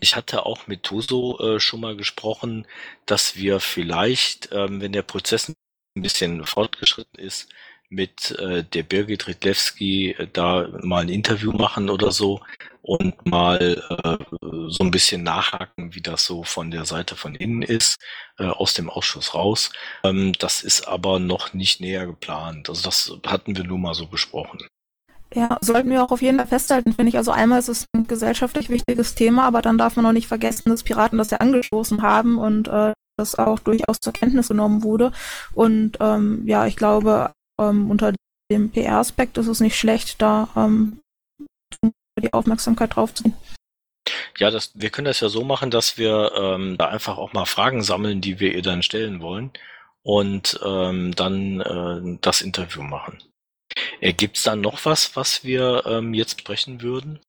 Ich 0.00 0.16
hatte 0.16 0.46
auch 0.46 0.66
mit 0.66 0.82
Toso 0.82 1.38
äh, 1.38 1.60
schon 1.60 1.80
mal 1.80 1.96
gesprochen, 1.96 2.66
dass 3.06 3.36
wir 3.36 3.60
vielleicht, 3.60 4.50
ähm, 4.52 4.80
wenn 4.80 4.92
der 4.92 5.02
Prozess 5.02 5.48
ein 5.48 6.02
bisschen 6.02 6.44
fortgeschritten 6.46 7.18
ist, 7.18 7.48
mit 7.90 8.30
äh, 8.38 8.62
der 8.64 8.84
Birgit 8.84 9.26
Ridlewski 9.26 10.12
äh, 10.12 10.28
da 10.32 10.68
mal 10.82 11.02
ein 11.02 11.08
Interview 11.08 11.52
machen 11.52 11.90
oder 11.90 12.12
so 12.12 12.40
und 12.82 13.26
mal 13.26 13.82
äh, 13.88 14.16
so 14.68 14.84
ein 14.84 14.90
bisschen 14.90 15.22
nachhaken, 15.22 15.94
wie 15.94 16.00
das 16.00 16.24
so 16.24 16.44
von 16.44 16.70
der 16.70 16.84
Seite 16.86 17.16
von 17.16 17.34
innen 17.34 17.62
ist, 17.62 17.98
äh, 18.38 18.44
aus 18.46 18.74
dem 18.74 18.88
Ausschuss 18.88 19.34
raus. 19.34 19.72
Ähm, 20.04 20.32
das 20.38 20.62
ist 20.62 20.86
aber 20.88 21.18
noch 21.18 21.52
nicht 21.52 21.80
näher 21.80 22.06
geplant. 22.06 22.68
Also 22.68 22.82
das 22.84 23.12
hatten 23.26 23.56
wir 23.56 23.64
nur 23.64 23.78
mal 23.78 23.94
so 23.94 24.06
besprochen. 24.06 24.60
Ja, 25.34 25.58
sollten 25.60 25.90
wir 25.90 26.02
auch 26.02 26.10
auf 26.10 26.22
jeden 26.22 26.38
Fall 26.38 26.48
festhalten, 26.48 26.92
finde 26.92 27.10
ich. 27.10 27.16
Also 27.16 27.30
einmal 27.30 27.60
ist 27.60 27.68
es 27.68 27.86
ein 27.94 28.06
gesellschaftlich 28.06 28.68
wichtiges 28.68 29.14
Thema, 29.14 29.44
aber 29.44 29.62
dann 29.62 29.78
darf 29.78 29.96
man 29.96 30.06
auch 30.06 30.12
nicht 30.12 30.26
vergessen, 30.26 30.70
dass 30.70 30.82
Piraten 30.82 31.18
das 31.18 31.30
ja 31.30 31.38
angestoßen 31.38 32.02
haben 32.02 32.38
und 32.38 32.66
äh, 32.68 32.92
das 33.16 33.36
auch 33.36 33.58
durchaus 33.60 33.98
zur 34.00 34.12
Kenntnis 34.12 34.48
genommen 34.48 34.82
wurde. 34.82 35.12
Und 35.54 35.98
ähm, 36.00 36.42
ja, 36.46 36.66
ich 36.66 36.76
glaube, 36.76 37.32
ähm, 37.60 37.90
unter 37.90 38.12
dem 38.50 38.70
PR-Aspekt 38.70 39.38
ist 39.38 39.46
es 39.46 39.60
nicht 39.60 39.78
schlecht, 39.78 40.20
da 40.20 40.48
ähm, 40.56 41.00
die 42.20 42.32
Aufmerksamkeit 42.32 42.96
drauf 42.96 43.14
zu 43.14 43.24
ziehen. 43.24 43.34
Ja, 44.38 44.50
das, 44.50 44.72
wir 44.74 44.90
können 44.90 45.04
das 45.06 45.20
ja 45.20 45.28
so 45.28 45.44
machen, 45.44 45.70
dass 45.70 45.98
wir 45.98 46.32
ähm, 46.34 46.76
da 46.78 46.88
einfach 46.88 47.18
auch 47.18 47.32
mal 47.32 47.44
Fragen 47.44 47.82
sammeln, 47.82 48.20
die 48.20 48.40
wir 48.40 48.54
ihr 48.54 48.62
dann 48.62 48.82
stellen 48.82 49.20
wollen 49.20 49.52
und 50.02 50.58
ähm, 50.64 51.14
dann 51.14 51.60
äh, 51.60 52.18
das 52.20 52.40
Interview 52.40 52.82
machen. 52.82 53.22
Äh, 54.00 54.12
Gibt 54.12 54.38
es 54.38 54.42
dann 54.42 54.60
noch 54.60 54.84
was, 54.84 55.14
was 55.16 55.44
wir 55.44 55.84
ähm, 55.86 56.14
jetzt 56.14 56.40
sprechen 56.40 56.80
würden? 56.82 57.20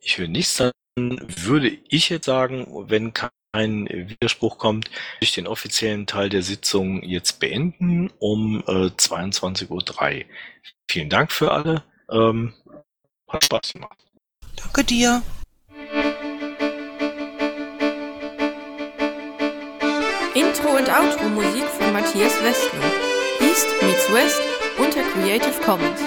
Ich 0.00 0.18
will 0.18 0.28
nichts, 0.28 0.56
dann 0.56 0.72
würde 0.96 1.76
ich 1.88 2.08
jetzt 2.08 2.26
sagen, 2.26 2.66
wenn 2.88 3.12
kein 3.52 3.86
Widerspruch 3.86 4.56
kommt, 4.58 4.90
ich 5.20 5.32
den 5.32 5.46
offiziellen 5.46 6.06
Teil 6.06 6.30
der 6.30 6.42
Sitzung 6.42 7.02
jetzt 7.02 7.38
beenden 7.38 8.10
um 8.18 8.62
äh, 8.66 8.86
22.03 8.86 9.68
Uhr. 9.68 10.24
Vielen 10.90 11.10
Dank 11.10 11.30
für 11.32 11.52
alle. 11.52 11.84
Ähm, 12.10 12.54
hat 13.28 13.44
Spaß 13.44 13.74
gemacht. 13.74 13.98
Danke 14.56 14.84
dir. 14.84 15.22
Intro 20.34 20.76
und 20.76 20.88
Outro 20.88 21.28
Musik 21.28 21.64
von 21.64 21.92
Matthias 21.92 22.42
Westner. 22.42 22.90
East 23.40 23.68
meets 23.82 24.10
West 24.12 24.40
unter 24.78 25.02
Creative 25.02 25.60
Commons. 25.62 26.00